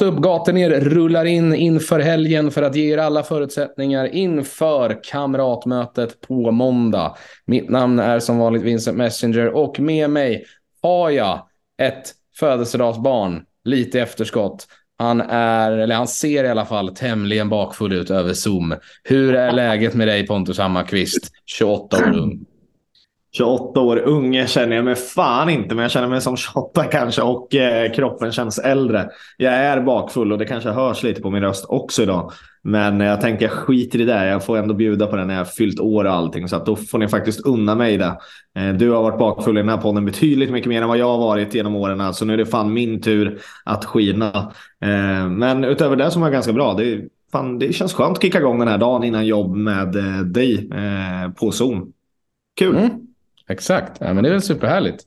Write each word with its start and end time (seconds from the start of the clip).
Gata 0.00 0.12
upp, 0.12 0.22
gata 0.22 0.52
ner 0.52 0.70
rullar 0.70 1.24
in 1.24 1.54
inför 1.54 2.00
helgen 2.00 2.50
för 2.50 2.62
att 2.62 2.76
ge 2.76 2.92
er 2.92 2.98
alla 2.98 3.22
förutsättningar 3.22 4.06
inför 4.06 5.04
kamratmötet 5.04 6.20
på 6.20 6.50
måndag. 6.50 7.16
Mitt 7.46 7.70
namn 7.70 7.98
är 7.98 8.18
som 8.18 8.38
vanligt 8.38 8.62
Vincent 8.62 8.96
Messenger 8.96 9.48
och 9.48 9.80
med 9.80 10.10
mig 10.10 10.44
har 10.82 11.10
jag 11.10 11.46
ett 11.82 12.12
födelsedagsbarn, 12.38 13.42
lite 13.64 14.00
efterskott. 14.00 14.66
Han 14.98 15.20
är, 15.20 15.70
eller 15.72 15.94
han 15.94 16.08
ser 16.08 16.44
i 16.44 16.48
alla 16.48 16.66
fall 16.66 16.94
tämligen 16.94 17.48
bakfull 17.48 17.92
ut 17.92 18.10
över 18.10 18.34
Zoom. 18.34 18.74
Hur 19.04 19.34
är 19.34 19.52
läget 19.52 19.94
med 19.94 20.08
dig 20.08 20.26
Pontus 20.26 20.58
Hammarkvist, 20.58 21.30
28 21.46 21.96
år 21.96 22.18
ung? 22.18 22.44
28 23.32 23.80
år 23.80 23.96
ung 23.96 24.46
känner 24.46 24.76
jag 24.76 24.84
mig 24.84 24.94
fan 24.94 25.48
inte, 25.48 25.74
men 25.74 25.82
jag 25.82 25.90
känner 25.90 26.08
mig 26.08 26.20
som 26.20 26.36
28 26.36 26.84
kanske 26.84 27.22
och 27.22 27.54
eh, 27.54 27.92
kroppen 27.92 28.32
känns 28.32 28.58
äldre. 28.58 29.08
Jag 29.36 29.54
är 29.54 29.80
bakfull 29.80 30.32
och 30.32 30.38
det 30.38 30.44
kanske 30.44 30.70
hörs 30.70 31.02
lite 31.02 31.20
på 31.22 31.30
min 31.30 31.42
röst 31.42 31.64
också 31.68 32.02
idag. 32.02 32.32
Men 32.62 33.00
jag 33.00 33.20
tänker 33.20 33.44
jag 33.44 33.52
skiter 33.52 34.00
i 34.00 34.04
det. 34.04 34.26
Jag 34.26 34.44
får 34.44 34.58
ändå 34.58 34.74
bjuda 34.74 35.06
på 35.06 35.16
det 35.16 35.24
när 35.24 35.34
jag 35.34 35.52
fyllt 35.52 35.80
år 35.80 36.04
och 36.04 36.12
allting. 36.12 36.48
Så 36.48 36.56
att 36.56 36.66
då 36.66 36.76
får 36.76 36.98
ni 36.98 37.08
faktiskt 37.08 37.40
unna 37.40 37.74
mig 37.74 37.96
det. 37.96 38.18
Eh, 38.56 38.68
du 38.68 38.90
har 38.90 39.02
varit 39.02 39.18
bakfull 39.18 39.56
i 39.56 39.60
den 39.60 39.68
här 39.68 39.76
podden 39.76 40.04
betydligt 40.04 40.50
mycket 40.50 40.68
mer 40.68 40.82
än 40.82 40.88
vad 40.88 40.98
jag 40.98 41.08
har 41.08 41.18
varit 41.18 41.54
genom 41.54 41.76
åren. 41.76 42.14
Så 42.14 42.24
nu 42.24 42.32
är 42.32 42.36
det 42.36 42.46
fan 42.46 42.72
min 42.72 43.00
tur 43.00 43.40
att 43.64 43.84
skina. 43.84 44.52
Eh, 44.82 45.28
men 45.28 45.64
utöver 45.64 45.96
det 45.96 46.10
som 46.10 46.22
var 46.22 46.30
ganska 46.30 46.52
bra. 46.52 46.74
Det, 46.74 47.00
fan, 47.32 47.58
det 47.58 47.72
känns 47.72 47.94
skönt 47.94 48.16
att 48.16 48.22
kicka 48.22 48.38
igång 48.38 48.58
den 48.58 48.68
här 48.68 48.78
dagen 48.78 49.04
innan 49.04 49.26
jobb 49.26 49.56
med 49.56 49.96
eh, 49.96 50.20
dig 50.20 50.70
på 51.36 51.52
Zoom. 51.52 51.92
Kul! 52.58 52.76
Mm. 52.76 52.90
Exakt, 53.50 53.92
ja, 54.00 54.12
men 54.12 54.24
det 54.24 54.28
är 54.28 54.32
väl 54.32 54.42
superhärligt. 54.42 55.04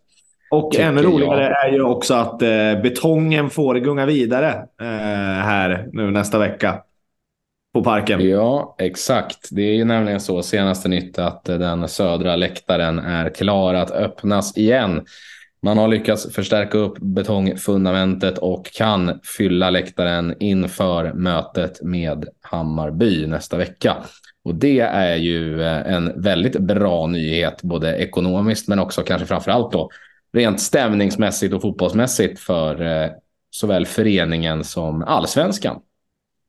Och 0.51 0.75
ännu 0.75 1.01
roligare 1.01 1.43
jag. 1.43 1.67
är 1.67 1.71
ju 1.71 1.81
också 1.81 2.13
att 2.13 2.41
eh, 2.41 2.81
betongen 2.83 3.49
får 3.49 3.75
gunga 3.75 4.05
vidare 4.05 4.49
eh, 4.81 4.87
här 5.43 5.89
nu 5.93 6.11
nästa 6.11 6.39
vecka. 6.39 6.81
På 7.73 7.83
parken. 7.83 8.29
Ja, 8.29 8.75
exakt. 8.79 9.49
Det 9.51 9.61
är 9.61 9.73
ju 9.73 9.85
nämligen 9.85 10.19
så 10.19 10.43
senaste 10.43 10.89
nytt 10.89 11.19
att 11.19 11.43
den 11.45 11.87
södra 11.87 12.35
läktaren 12.35 12.99
är 12.99 13.29
klar 13.29 13.73
att 13.73 13.91
öppnas 13.91 14.57
igen. 14.57 15.05
Man 15.61 15.77
har 15.77 15.87
lyckats 15.87 16.33
förstärka 16.33 16.77
upp 16.77 16.97
betongfundamentet 16.99 18.37
och 18.37 18.65
kan 18.65 19.19
fylla 19.37 19.69
läktaren 19.69 20.35
inför 20.39 21.13
mötet 21.13 21.81
med 21.81 22.25
Hammarby 22.41 23.27
nästa 23.27 23.57
vecka. 23.57 23.95
Och 24.45 24.55
det 24.55 24.79
är 24.79 25.15
ju 25.15 25.61
eh, 25.61 25.93
en 25.93 26.21
väldigt 26.21 26.59
bra 26.59 27.07
nyhet, 27.07 27.63
både 27.63 27.97
ekonomiskt 27.97 28.67
men 28.67 28.79
också 28.79 29.01
kanske 29.01 29.27
framför 29.27 29.51
allt 29.51 29.71
då 29.71 29.89
rent 30.33 30.61
stämningsmässigt 30.61 31.53
och 31.53 31.61
fotbollsmässigt 31.61 32.39
för 32.39 32.81
eh, 32.81 33.09
såväl 33.49 33.85
föreningen 33.85 34.63
som 34.63 35.03
allsvenskan. 35.03 35.79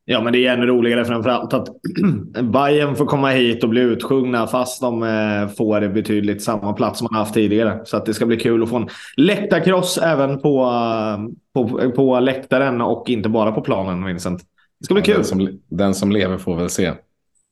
Ja, 0.06 0.20
men 0.20 0.32
det 0.32 0.46
är 0.46 0.52
ännu 0.52 0.66
roligare 0.66 1.04
framförallt 1.04 1.54
att 1.54 1.68
Bayern 2.52 2.96
får 2.96 3.06
komma 3.06 3.30
hit 3.30 3.62
och 3.64 3.68
bli 3.68 3.80
utsjungna 3.80 4.46
fast 4.46 4.80
de 4.80 5.02
eh, 5.02 5.48
får 5.48 5.88
betydligt 5.88 6.42
samma 6.42 6.72
plats 6.72 6.98
som 6.98 7.08
man 7.10 7.18
haft 7.18 7.34
tidigare. 7.34 7.80
Så 7.84 7.96
att 7.96 8.06
det 8.06 8.14
ska 8.14 8.26
bli 8.26 8.36
kul 8.36 8.62
att 8.62 8.68
få 8.68 8.76
en 8.76 8.88
läktarkross 9.16 9.98
även 9.98 10.40
på, 10.40 10.70
på, 11.54 11.92
på 11.96 12.20
läktaren 12.20 12.80
och 12.80 13.10
inte 13.10 13.28
bara 13.28 13.52
på 13.52 13.60
planen, 13.60 14.04
Vincent. 14.04 14.42
Det 14.80 14.84
ska 14.84 14.94
bli 14.94 15.02
kul. 15.02 15.14
Den 15.14 15.24
som, 15.24 15.60
den 15.68 15.94
som 15.94 16.12
lever 16.12 16.38
får 16.38 16.56
väl 16.56 16.70
se. 16.70 16.92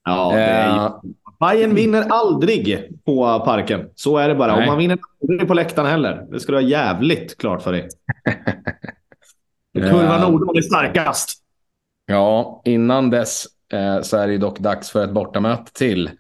Ja, 0.05 0.33
är 0.39 0.93
ju... 1.03 1.13
Bayern 1.41 1.75
vinner 1.75 2.07
aldrig 2.09 2.89
på 3.05 3.41
parken. 3.45 3.89
Så 3.95 4.19
är 4.19 4.29
det 4.29 4.35
bara. 4.35 4.53
Nej. 4.53 4.61
Och 4.61 4.67
man 4.67 4.79
vinner 4.79 4.99
aldrig 5.23 5.49
på 5.49 5.55
läktaren 5.55 5.89
heller. 5.89 6.27
Det 6.31 6.41
ska 6.41 6.53
du 6.53 6.59
ha 6.59 6.63
jävligt 6.63 7.39
klart 7.39 7.63
för 7.63 7.73
dig. 7.73 7.89
Kurva 9.75 10.19
Nordholm 10.19 10.59
är 10.59 10.63
starkast. 10.63 11.39
Ja, 12.07 12.63
innan 12.65 13.11
dess 13.11 13.47
eh, 13.73 14.03
så 14.03 14.17
är 14.17 14.29
det 14.29 14.39
dock 14.39 14.59
dags 14.59 14.91
för 14.91 15.05
ett 15.05 15.13
bortamöte 15.13 15.73
till. 15.73 16.11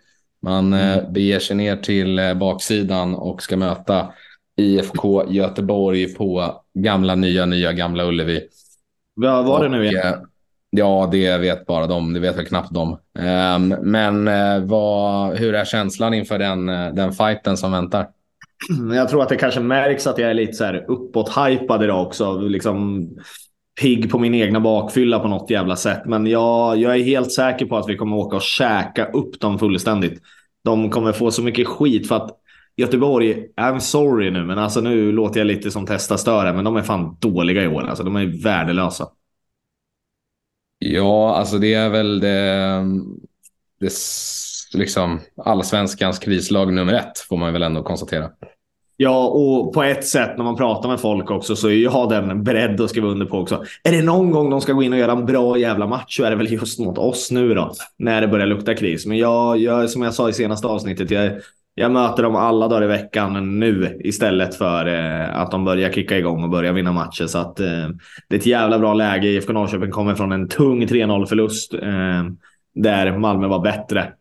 Man 0.42 0.72
eh, 0.72 0.98
mm. 0.98 1.12
beger 1.12 1.38
sig 1.38 1.56
ner 1.56 1.76
till 1.76 2.18
eh, 2.18 2.34
baksidan 2.34 3.14
och 3.14 3.42
ska 3.42 3.56
möta 3.56 4.12
IFK 4.56 5.24
Göteborg 5.28 6.14
på 6.14 6.62
gamla, 6.74 7.14
nya, 7.14 7.46
nya, 7.46 7.72
gamla 7.72 8.04
Ullevi. 8.04 8.48
Vad 9.14 9.44
var 9.44 9.62
det 9.62 9.68
nu 9.68 9.86
igen? 9.86 10.26
Ja, 10.76 11.08
det 11.12 11.38
vet 11.38 11.66
bara 11.66 11.86
de. 11.86 12.12
Det 12.12 12.20
vet 12.20 12.38
väl 12.38 12.46
knappt 12.46 12.74
de. 12.74 12.98
Ehm, 13.18 13.68
men 13.68 14.28
eh, 14.28 14.64
vad, 14.64 15.36
hur 15.36 15.54
är 15.54 15.64
känslan 15.64 16.14
inför 16.14 16.38
den, 16.38 16.68
eh, 16.68 16.94
den 16.94 17.12
fighten 17.12 17.56
som 17.56 17.72
väntar? 17.72 18.06
Jag 18.94 19.08
tror 19.08 19.22
att 19.22 19.28
det 19.28 19.36
kanske 19.36 19.60
märks 19.60 20.06
att 20.06 20.18
jag 20.18 20.30
är 20.30 20.34
lite 20.34 20.52
så 20.52 20.64
här 20.64 20.84
uppåt-hypad 20.88 21.84
idag 21.84 22.06
också. 22.06 22.38
Liksom 22.38 23.08
pigg 23.80 24.10
på 24.10 24.18
min 24.18 24.34
egna 24.34 24.60
bakfylla 24.60 25.18
på 25.18 25.28
något 25.28 25.50
jävla 25.50 25.76
sätt. 25.76 26.02
Men 26.06 26.26
jag, 26.26 26.76
jag 26.76 26.96
är 26.96 27.04
helt 27.04 27.32
säker 27.32 27.66
på 27.66 27.76
att 27.76 27.88
vi 27.88 27.96
kommer 27.96 28.16
åka 28.16 28.36
och 28.36 28.42
käka 28.42 29.06
upp 29.06 29.40
dem 29.40 29.58
fullständigt. 29.58 30.22
De 30.64 30.90
kommer 30.90 31.12
få 31.12 31.30
så 31.30 31.42
mycket 31.42 31.68
skit 31.68 32.08
för 32.08 32.16
att 32.16 32.30
Göteborg, 32.76 33.46
I'm 33.60 33.78
sorry 33.78 34.30
nu, 34.30 34.44
men 34.44 34.58
alltså 34.58 34.80
nu 34.80 35.12
låter 35.12 35.40
jag 35.40 35.46
lite 35.46 35.70
som 35.70 35.86
Testa 35.86 36.18
Störe. 36.18 36.52
men 36.52 36.64
de 36.64 36.76
är 36.76 36.82
fan 36.82 37.16
dåliga 37.20 37.62
i 37.62 37.68
år. 37.68 37.82
Alltså 37.82 38.04
de 38.04 38.16
är 38.16 38.42
värdelösa. 38.42 39.06
Ja, 40.84 41.34
alltså 41.34 41.58
det 41.58 41.74
är 41.74 41.88
väl 41.88 42.20
det, 42.20 42.84
det 43.80 43.92
liksom 44.74 45.20
allsvenskans 45.36 46.18
krislag 46.18 46.72
nummer 46.72 46.92
ett 46.92 47.18
får 47.28 47.36
man 47.36 47.52
väl 47.52 47.62
ändå 47.62 47.82
konstatera. 47.82 48.30
Ja, 48.96 49.26
och 49.26 49.72
på 49.74 49.82
ett 49.82 50.06
sätt 50.06 50.30
när 50.36 50.44
man 50.44 50.56
pratar 50.56 50.88
med 50.88 51.00
folk 51.00 51.30
också 51.30 51.56
så 51.56 51.68
är 51.68 51.74
jag 51.74 52.08
den 52.08 52.44
beredd 52.44 52.80
att 52.80 52.90
skriva 52.90 53.08
under 53.08 53.26
på 53.26 53.38
också. 53.38 53.64
Är 53.82 53.92
det 53.92 54.02
någon 54.02 54.30
gång 54.30 54.50
de 54.50 54.60
ska 54.60 54.72
gå 54.72 54.82
in 54.82 54.92
och 54.92 54.98
göra 54.98 55.12
en 55.12 55.26
bra 55.26 55.58
jävla 55.58 55.86
match 55.86 56.16
så 56.16 56.24
är 56.24 56.30
det 56.30 56.36
väl 56.36 56.52
just 56.52 56.78
mot 56.78 56.98
oss 56.98 57.30
nu 57.30 57.54
då. 57.54 57.72
När 57.98 58.20
det 58.20 58.28
börjar 58.28 58.46
lukta 58.46 58.74
kris. 58.74 59.06
Men 59.06 59.18
jag, 59.18 59.58
jag 59.58 59.90
som 59.90 60.02
jag 60.02 60.14
sa 60.14 60.28
i 60.28 60.32
senaste 60.32 60.66
avsnittet, 60.66 61.10
jag, 61.10 61.32
jag 61.74 61.92
möter 61.92 62.22
dem 62.22 62.36
alla 62.36 62.68
dagar 62.68 62.84
i 62.84 62.86
veckan 62.86 63.60
nu 63.60 64.00
istället 64.04 64.54
för 64.54 64.86
eh, 64.86 65.40
att 65.40 65.50
de 65.50 65.64
börjar 65.64 65.92
kicka 65.92 66.18
igång 66.18 66.42
och 66.44 66.50
börja 66.50 66.72
vinna 66.72 66.92
matcher. 66.92 67.26
Så 67.26 67.38
att, 67.38 67.60
eh, 67.60 67.88
det 68.28 68.36
är 68.36 68.38
ett 68.38 68.46
jävla 68.46 68.78
bra 68.78 68.94
läge. 68.94 69.28
IFK 69.28 69.52
Norrköping 69.52 69.90
kommer 69.90 70.14
från 70.14 70.32
en 70.32 70.48
tung 70.48 70.86
3-0 70.86 71.26
förlust 71.26 71.74
eh, 71.74 72.24
där 72.74 73.18
Malmö 73.18 73.46
var 73.46 73.60
bättre. 73.60 74.12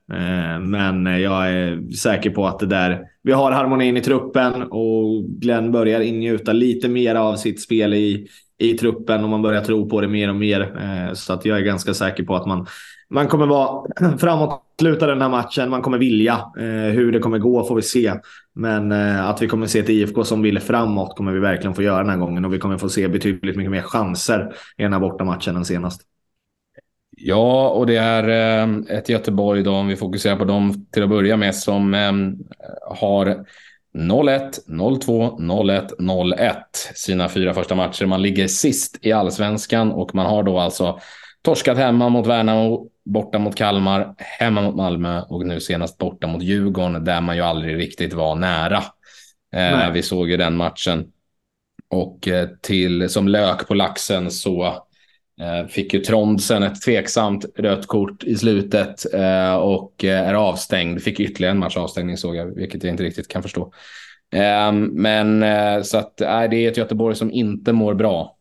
Men 0.61 1.05
jag 1.05 1.51
är 1.51 1.91
säker 1.95 2.29
på 2.29 2.47
att 2.47 2.59
det 2.59 2.65
där, 2.65 3.01
vi 3.23 3.31
har 3.31 3.51
harmonin 3.51 3.97
i 3.97 4.01
truppen 4.01 4.63
och 4.63 5.23
Glenn 5.23 5.71
börjar 5.71 5.99
ingjuta 5.99 6.53
lite 6.53 6.87
mer 6.87 7.15
av 7.15 7.35
sitt 7.35 7.61
spel 7.61 7.93
i, 7.93 8.27
i 8.57 8.73
truppen 8.73 9.23
och 9.23 9.29
man 9.29 9.41
börjar 9.41 9.61
tro 9.61 9.89
på 9.89 10.01
det 10.01 10.07
mer 10.07 10.29
och 10.29 10.35
mer. 10.35 10.71
Så 11.13 11.33
att 11.33 11.45
jag 11.45 11.57
är 11.57 11.61
ganska 11.61 11.93
säker 11.93 12.23
på 12.23 12.35
att 12.35 12.45
man 12.45 12.67
man 13.11 13.27
kommer 13.27 13.45
vara 13.45 13.85
framåtlutad 14.17 15.07
den 15.07 15.21
här 15.21 15.29
matchen. 15.29 15.69
Man 15.69 15.81
kommer 15.81 15.97
vilja. 15.97 16.33
Eh, 16.57 16.93
hur 16.93 17.11
det 17.11 17.19
kommer 17.19 17.37
gå 17.37 17.63
får 17.63 17.75
vi 17.75 17.81
se. 17.81 18.13
Men 18.53 18.91
eh, 18.91 19.29
att 19.29 19.41
vi 19.41 19.47
kommer 19.47 19.67
se 19.67 19.79
ett 19.79 19.89
IFK 19.89 20.23
som 20.23 20.41
vill 20.41 20.59
framåt 20.59 21.17
kommer 21.17 21.31
vi 21.31 21.39
verkligen 21.39 21.75
få 21.75 21.81
göra 21.81 21.97
den 21.97 22.09
här 22.09 22.17
gången. 22.17 22.45
Och 22.45 22.53
vi 22.53 22.59
kommer 22.59 22.77
få 22.77 22.89
se 22.89 23.07
betydligt 23.07 23.55
mycket 23.55 23.71
mer 23.71 23.81
chanser 23.81 24.53
i 24.77 24.83
den 24.83 24.93
här 24.93 24.99
bortamatchen 24.99 25.55
än 25.55 25.65
senast. 25.65 26.01
Ja, 27.17 27.69
och 27.69 27.87
det 27.87 27.97
är 27.97 28.27
eh, 28.63 28.97
ett 28.97 29.09
Göteborg 29.09 29.63
då, 29.63 29.71
om 29.71 29.87
vi 29.87 29.95
fokuserar 29.95 30.35
på 30.35 30.45
dem 30.45 30.85
till 30.91 31.03
att 31.03 31.09
börja 31.09 31.37
med, 31.37 31.55
som 31.55 31.93
eh, 31.93 32.11
har 32.95 33.45
0-1, 33.97 34.67
0-2, 34.67 35.39
0-1, 35.39 35.89
0-1 35.99 36.53
sina 36.95 37.29
fyra 37.29 37.53
första 37.53 37.75
matcher. 37.75 38.05
Man 38.05 38.21
ligger 38.21 38.47
sist 38.47 38.97
i 39.01 39.11
allsvenskan 39.11 39.91
och 39.91 40.15
man 40.15 40.25
har 40.25 40.43
då 40.43 40.59
alltså 40.59 40.99
torskat 41.41 41.77
hemma 41.77 42.09
mot 42.09 42.27
Värnamo, 42.27 42.87
borta 43.05 43.39
mot 43.39 43.55
Kalmar, 43.55 44.13
hemma 44.17 44.61
mot 44.61 44.75
Malmö 44.75 45.21
och 45.21 45.45
nu 45.45 45.59
senast 45.59 45.97
borta 45.97 46.27
mot 46.27 46.43
Djurgården 46.43 47.05
där 47.05 47.21
man 47.21 47.35
ju 47.35 47.41
aldrig 47.41 47.77
riktigt 47.77 48.13
var 48.13 48.35
nära. 48.35 48.83
Eh, 49.55 49.91
vi 49.91 50.01
såg 50.01 50.29
ju 50.29 50.37
den 50.37 50.55
matchen. 50.55 51.07
Och 51.89 52.27
eh, 52.27 52.49
till, 52.61 53.09
som 53.09 53.27
lök 53.27 53.67
på 53.67 53.73
laxen 53.73 54.31
så 54.31 54.65
eh, 55.41 55.67
fick 55.67 55.93
ju 55.93 55.99
Trondsen 55.99 56.63
ett 56.63 56.81
tveksamt 56.81 57.45
rött 57.57 57.87
kort 57.87 58.23
i 58.23 58.35
slutet 58.35 59.13
eh, 59.13 59.53
och 59.53 60.03
är 60.03 60.33
avstängd. 60.33 61.01
Fick 61.01 61.19
ytterligare 61.19 61.51
en 61.51 61.59
match 61.59 61.77
avstängning 61.77 62.17
såg 62.17 62.35
jag, 62.35 62.55
vilket 62.55 62.83
jag 62.83 62.93
inte 62.93 63.03
riktigt 63.03 63.27
kan 63.27 63.43
förstå. 63.43 63.73
Eh, 64.33 64.71
men 64.91 65.45
så 65.85 65.97
att 65.97 66.17
det 66.17 66.25
är 66.25 66.67
ett 66.67 66.77
Göteborg 66.77 67.15
som 67.15 67.31
inte 67.31 67.73
mår 67.73 67.93
bra 67.93 68.37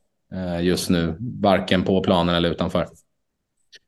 just 0.63 0.91
nu, 0.91 1.17
varken 1.43 1.83
på 1.83 2.03
planen 2.03 2.35
eller 2.35 2.51
utanför. 2.51 2.87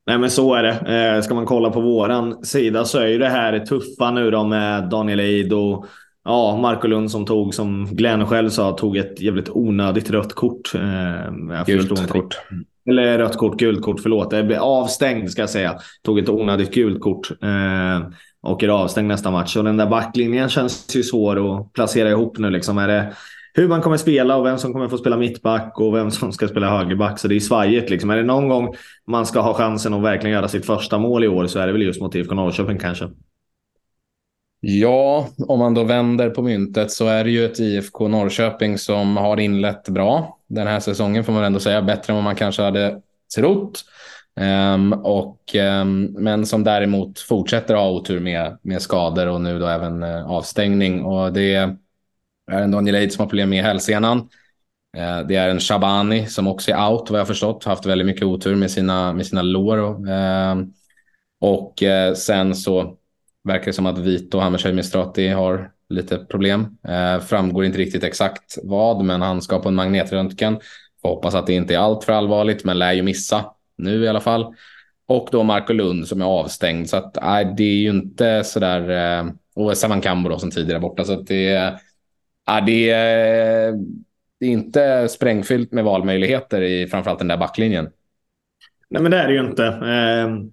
Nej 0.06 0.18
men 0.18 0.30
så 0.30 0.54
är 0.54 0.62
det. 0.62 1.14
Eh, 1.16 1.22
ska 1.22 1.34
man 1.34 1.46
kolla 1.46 1.70
på 1.70 1.80
våran 1.80 2.44
sida 2.44 2.84
så 2.84 2.98
är 2.98 3.06
ju 3.06 3.18
det 3.18 3.28
här 3.28 3.58
tuffa 3.58 4.10
nu 4.10 4.30
då 4.30 4.44
med 4.44 4.88
Daniel 4.88 5.20
Eid 5.20 5.52
och 5.52 5.86
ja, 6.24 6.58
Marco 6.62 6.88
Lund 6.88 7.10
som 7.10 7.26
tog, 7.26 7.54
som 7.54 7.88
Glenn 7.90 8.26
själv 8.26 8.50
sa, 8.50 8.72
tog 8.72 8.96
ett 8.96 9.20
jävligt 9.20 9.48
onödigt 9.50 10.10
rött 10.10 10.32
kort. 10.32 10.74
Eh, 10.74 11.64
gult 11.66 12.08
kort. 12.08 12.40
Eller 12.88 13.18
rött 13.18 13.36
kort, 13.36 13.58
gult 13.58 13.82
kort, 13.82 14.00
förlåt. 14.00 14.30
Det 14.30 14.42
blev 14.42 14.60
avstängd 14.62 15.30
ska 15.30 15.42
jag 15.42 15.50
säga. 15.50 15.78
Tog 16.02 16.18
ett 16.18 16.28
onödigt 16.28 16.74
gult 16.74 17.00
kort. 17.00 17.30
Eh, 17.42 18.08
och 18.42 18.62
är 18.62 18.68
avstängd 18.68 19.08
nästa 19.08 19.30
match. 19.30 19.56
Och 19.56 19.64
den 19.64 19.76
där 19.76 19.86
backlinjen 19.86 20.48
känns 20.48 20.96
ju 20.96 21.02
svår 21.02 21.56
att 21.56 21.72
placera 21.72 22.10
ihop 22.10 22.38
nu. 22.38 22.50
Liksom. 22.50 22.78
Är 22.78 22.88
det 22.88 23.12
hur 23.54 23.68
man 23.68 23.80
kommer 23.80 23.96
spela 23.96 24.36
och 24.36 24.46
vem 24.46 24.58
som 24.58 24.72
kommer 24.72 24.88
få 24.88 24.98
spela 24.98 25.16
mittback 25.16 25.80
och 25.80 25.94
vem 25.94 26.10
som 26.10 26.32
ska 26.32 26.48
spela 26.48 26.78
högerback. 26.78 27.18
Så 27.18 27.28
det 27.28 27.36
är 27.36 27.40
svajigt. 27.40 27.90
Liksom. 27.90 28.10
Är 28.10 28.16
det 28.16 28.22
någon 28.22 28.48
gång 28.48 28.74
man 29.06 29.26
ska 29.26 29.40
ha 29.40 29.54
chansen 29.54 29.94
att 29.94 30.02
verkligen 30.02 30.34
göra 30.34 30.48
sitt 30.48 30.66
första 30.66 30.98
mål 30.98 31.24
i 31.24 31.28
år 31.28 31.46
så 31.46 31.58
är 31.58 31.66
det 31.66 31.72
väl 31.72 31.82
just 31.82 32.00
mot 32.00 32.14
IFK 32.14 32.34
Norrköping 32.34 32.78
kanske. 32.78 33.08
Ja, 34.60 35.28
om 35.48 35.58
man 35.58 35.74
då 35.74 35.84
vänder 35.84 36.30
på 36.30 36.42
myntet 36.42 36.90
så 36.90 37.06
är 37.06 37.24
det 37.24 37.30
ju 37.30 37.44
ett 37.44 37.60
IFK 37.60 38.08
Norrköping 38.08 38.78
som 38.78 39.16
har 39.16 39.40
inlett 39.40 39.88
bra 39.88 40.38
den 40.54 40.66
här 40.66 40.80
säsongen 40.80 41.24
får 41.24 41.32
man 41.32 41.44
ändå 41.44 41.60
säga. 41.60 41.82
Bättre 41.82 42.12
än 42.12 42.14
vad 42.14 42.24
man 42.24 42.36
kanske 42.36 42.62
hade 42.62 43.00
trott. 43.36 43.84
Um, 44.40 44.92
och, 44.92 45.54
um, 45.54 46.02
men 46.04 46.46
som 46.46 46.64
däremot 46.64 47.18
fortsätter 47.18 47.74
ha 47.74 47.90
otur 47.90 48.20
med, 48.20 48.58
med 48.62 48.82
skador 48.82 49.26
och 49.26 49.40
nu 49.40 49.58
då 49.58 49.66
även 49.66 50.02
uh, 50.02 50.30
avstängning. 50.30 51.04
Och 51.04 51.32
det 51.32 51.76
är 52.52 52.62
en 52.62 52.70
Daniel 52.70 52.94
Eid 52.94 53.12
som 53.12 53.22
har 53.22 53.28
problem 53.28 53.50
med 53.50 53.64
hälsenan. 53.64 54.18
Eh, 54.96 55.20
det 55.28 55.36
är 55.36 55.48
en 55.48 55.60
Shabani 55.60 56.26
som 56.26 56.46
också 56.46 56.70
är 56.70 56.90
out 56.90 57.10
vad 57.10 57.20
jag 57.20 57.26
förstått. 57.26 57.64
Haft 57.64 57.86
väldigt 57.86 58.06
mycket 58.06 58.22
otur 58.22 58.56
med 58.56 58.70
sina, 58.70 59.12
med 59.12 59.26
sina 59.26 59.42
lår. 59.42 60.08
Uh, 60.10 60.64
och 61.40 61.82
eh, 61.82 62.14
sen 62.14 62.54
så 62.54 62.96
verkar 63.44 63.66
det 63.66 63.72
som 63.72 63.86
att 63.86 63.98
Vito 63.98 64.38
Hammershöj 64.38 64.72
Mistrati 64.72 65.28
har 65.28 65.70
lite 65.88 66.18
problem. 66.18 66.76
Eh, 66.88 67.20
framgår 67.20 67.64
inte 67.64 67.78
riktigt 67.78 68.04
exakt 68.04 68.58
vad, 68.62 69.04
men 69.04 69.22
han 69.22 69.42
ska 69.42 69.58
på 69.58 69.68
en 69.68 69.74
magnetröntgen. 69.74 70.60
Hoppas 71.02 71.34
att 71.34 71.46
det 71.46 71.52
inte 71.52 71.74
är 71.74 71.78
allt 71.78 72.04
för 72.04 72.12
allvarligt, 72.12 72.64
men 72.64 72.78
lär 72.78 72.92
ju 72.92 73.02
missa 73.02 73.44
nu 73.76 74.04
i 74.04 74.08
alla 74.08 74.20
fall. 74.20 74.54
Och 75.06 75.28
då 75.32 75.42
Marco 75.42 75.72
Lund 75.72 76.08
som 76.08 76.20
är 76.20 76.26
avstängd. 76.26 76.88
Så 76.88 76.96
att, 76.96 77.16
äh, 77.16 77.54
det 77.56 77.64
är 77.64 77.76
ju 77.76 77.90
inte 77.90 78.44
sådär... 78.44 79.18
Eh, 79.18 79.32
och 79.54 79.76
Saman 79.76 80.00
Kambo 80.00 80.28
då, 80.28 80.38
som 80.38 80.50
tidigare 80.50 80.80
borta. 80.80 81.04
Så 81.04 81.12
att 81.12 81.26
det, 81.26 81.74
Ja, 82.46 82.60
det, 82.60 82.90
är, 82.90 83.72
det 84.40 84.46
är 84.46 84.50
inte 84.50 85.08
sprängfyllt 85.08 85.72
med 85.72 85.84
valmöjligheter 85.84 86.62
i 86.62 86.86
framförallt 86.86 87.18
den 87.18 87.28
där 87.28 87.36
backlinjen. 87.36 87.88
Nej, 88.90 89.02
men 89.02 89.10
det 89.10 89.18
är 89.18 89.28
det 89.28 89.34
ju 89.34 89.40
inte. 89.40 89.66
Eh, 89.66 90.52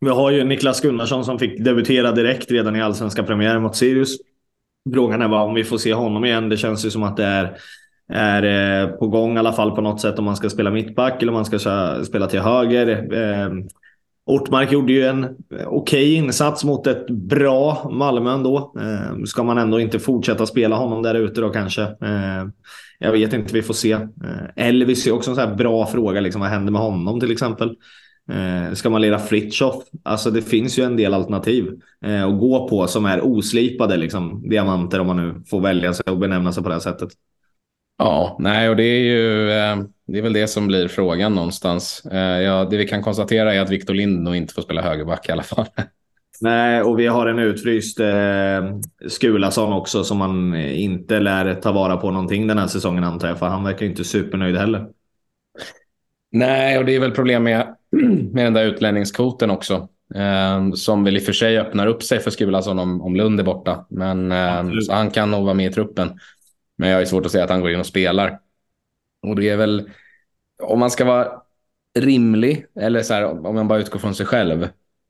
vi 0.00 0.08
har 0.08 0.30
ju 0.30 0.44
Niklas 0.44 0.80
Gunnarsson 0.80 1.24
som 1.24 1.38
fick 1.38 1.64
debutera 1.64 2.12
direkt 2.12 2.50
redan 2.50 2.76
i 2.76 2.82
allsvenska 2.82 3.22
premiären 3.22 3.62
mot 3.62 3.76
Sirius. 3.76 4.16
Frågan 4.92 5.22
är 5.22 5.28
bara 5.28 5.42
om 5.42 5.54
vi 5.54 5.64
får 5.64 5.78
se 5.78 5.94
honom 5.94 6.24
igen. 6.24 6.48
Det 6.48 6.56
känns 6.56 6.86
ju 6.86 6.90
som 6.90 7.02
att 7.02 7.16
det 7.16 7.24
är, 7.24 7.56
är 8.12 8.82
eh, 8.82 8.88
på 8.88 9.08
gång 9.08 9.36
i 9.36 9.38
alla 9.38 9.52
fall 9.52 9.70
på 9.70 9.80
något 9.80 10.00
sätt 10.00 10.18
om 10.18 10.24
man 10.24 10.36
ska 10.36 10.50
spela 10.50 10.70
mittback 10.70 11.22
eller 11.22 11.32
om 11.32 11.36
man 11.36 11.58
ska 11.58 11.58
spela 12.04 12.26
till 12.26 12.40
höger. 12.40 12.88
Eh, 13.14 13.50
Ortmark 14.26 14.72
gjorde 14.72 14.92
ju 14.92 15.06
en 15.06 15.24
okej 15.24 15.66
okay 15.66 16.14
insats 16.14 16.64
mot 16.64 16.86
ett 16.86 17.10
bra 17.10 17.90
Malmö 17.92 18.34
ändå. 18.34 18.74
Eh, 18.80 19.24
ska 19.24 19.42
man 19.42 19.58
ändå 19.58 19.80
inte 19.80 19.98
fortsätta 19.98 20.46
spela 20.46 20.76
honom 20.76 21.02
där 21.02 21.14
ute 21.14 21.40
då 21.40 21.50
kanske? 21.50 21.82
Eh, 21.82 22.46
jag 22.98 23.12
vet 23.12 23.32
inte, 23.32 23.54
vi 23.54 23.62
får 23.62 23.74
se. 23.74 23.92
Eh, 23.92 24.08
Elvis 24.56 25.06
är 25.06 25.12
också 25.12 25.30
en 25.30 25.36
sån 25.36 25.48
här 25.48 25.56
bra 25.56 25.86
fråga, 25.86 26.20
liksom, 26.20 26.40
vad 26.40 26.50
händer 26.50 26.72
med 26.72 26.80
honom 26.80 27.20
till 27.20 27.32
exempel? 27.32 27.76
Eh, 28.32 28.74
ska 28.74 28.90
man 28.90 29.02
lira 29.02 29.18
Fritjof? 29.18 29.84
Alltså 30.02 30.30
det 30.30 30.42
finns 30.42 30.78
ju 30.78 30.82
en 30.82 30.96
del 30.96 31.14
alternativ 31.14 31.80
eh, 32.04 32.24
att 32.24 32.38
gå 32.40 32.68
på 32.68 32.86
som 32.86 33.04
är 33.04 33.26
oslipade 33.26 33.96
liksom, 33.96 34.48
diamanter 34.48 35.00
om 35.00 35.06
man 35.06 35.16
nu 35.16 35.42
får 35.50 35.60
välja 35.60 35.94
sig 35.94 36.04
och 36.06 36.18
benämna 36.18 36.52
sig 36.52 36.62
på 36.62 36.68
det 36.68 36.74
här 36.74 36.80
sättet. 36.80 37.08
Ja, 37.98 38.36
nej, 38.40 38.68
och 38.68 38.76
det 38.76 38.84
är 38.84 39.00
ju 39.00 39.50
eh, 39.50 39.76
det 40.06 40.18
är 40.18 40.22
väl 40.22 40.32
det 40.32 40.48
som 40.48 40.66
blir 40.66 40.88
frågan 40.88 41.34
någonstans. 41.34 42.06
Eh, 42.12 42.40
ja, 42.42 42.64
det 42.64 42.76
vi 42.76 42.88
kan 42.88 43.02
konstatera 43.02 43.54
är 43.54 43.60
att 43.60 43.70
Victor 43.70 43.94
Lind 43.94 44.22
nog 44.22 44.36
inte 44.36 44.54
får 44.54 44.62
spela 44.62 44.82
högerback 44.82 45.28
i 45.28 45.32
alla 45.32 45.42
fall. 45.42 45.66
Nej, 46.40 46.82
och 46.82 46.98
vi 46.98 47.06
har 47.06 47.26
en 47.26 47.38
utfryst 47.38 48.00
eh, 48.00 48.78
Skulason 49.08 49.72
också 49.72 50.04
som 50.04 50.18
man 50.18 50.54
inte 50.56 51.20
lär 51.20 51.54
ta 51.54 51.72
vara 51.72 51.96
på 51.96 52.10
någonting 52.10 52.46
den 52.46 52.58
här 52.58 52.66
säsongen 52.66 53.04
antar 53.04 53.28
jag, 53.28 53.38
för 53.38 53.46
han 53.46 53.64
verkar 53.64 53.86
inte 53.86 54.04
supernöjd 54.04 54.56
heller. 54.56 54.86
Nej, 56.32 56.78
och 56.78 56.84
det 56.84 56.94
är 56.94 57.00
väl 57.00 57.10
problem 57.10 57.42
med, 57.42 57.74
med 58.32 58.46
den 58.46 58.52
där 58.52 58.64
utlänningskvoten 58.64 59.50
också. 59.50 59.88
Eh, 60.14 60.72
som 60.72 61.04
väl 61.04 61.16
i 61.16 61.20
och 61.20 61.22
för 61.22 61.32
sig 61.32 61.58
öppnar 61.58 61.86
upp 61.86 62.02
sig 62.02 62.20
för 62.20 62.30
Skulason 62.30 62.78
om, 62.78 63.02
om 63.02 63.16
Lund 63.16 63.40
är 63.40 63.44
borta. 63.44 63.86
Men 63.90 64.32
eh, 64.32 64.78
så 64.80 64.92
han 64.92 65.10
kan 65.10 65.30
nog 65.30 65.44
vara 65.44 65.54
med 65.54 65.70
i 65.70 65.74
truppen. 65.74 66.18
Men 66.78 66.88
jag 66.88 66.98
har 66.98 67.04
svårt 67.04 67.26
att 67.26 67.32
säga 67.32 67.44
att 67.44 67.50
han 67.50 67.60
går 67.60 67.70
in 67.70 67.80
och 67.80 67.86
spelar. 67.86 68.38
Och 69.22 69.36
det 69.36 69.48
är 69.48 69.56
väl, 69.56 69.90
om 70.62 70.78
man 70.78 70.90
ska 70.90 71.04
vara 71.04 71.28
rimlig, 71.98 72.66
eller 72.80 73.02
så 73.02 73.14
här, 73.14 73.46
om 73.46 73.54
man 73.54 73.68
bara 73.68 73.78
utgår 73.78 73.98
från 73.98 74.14
sig 74.14 74.26
själv. 74.26 74.68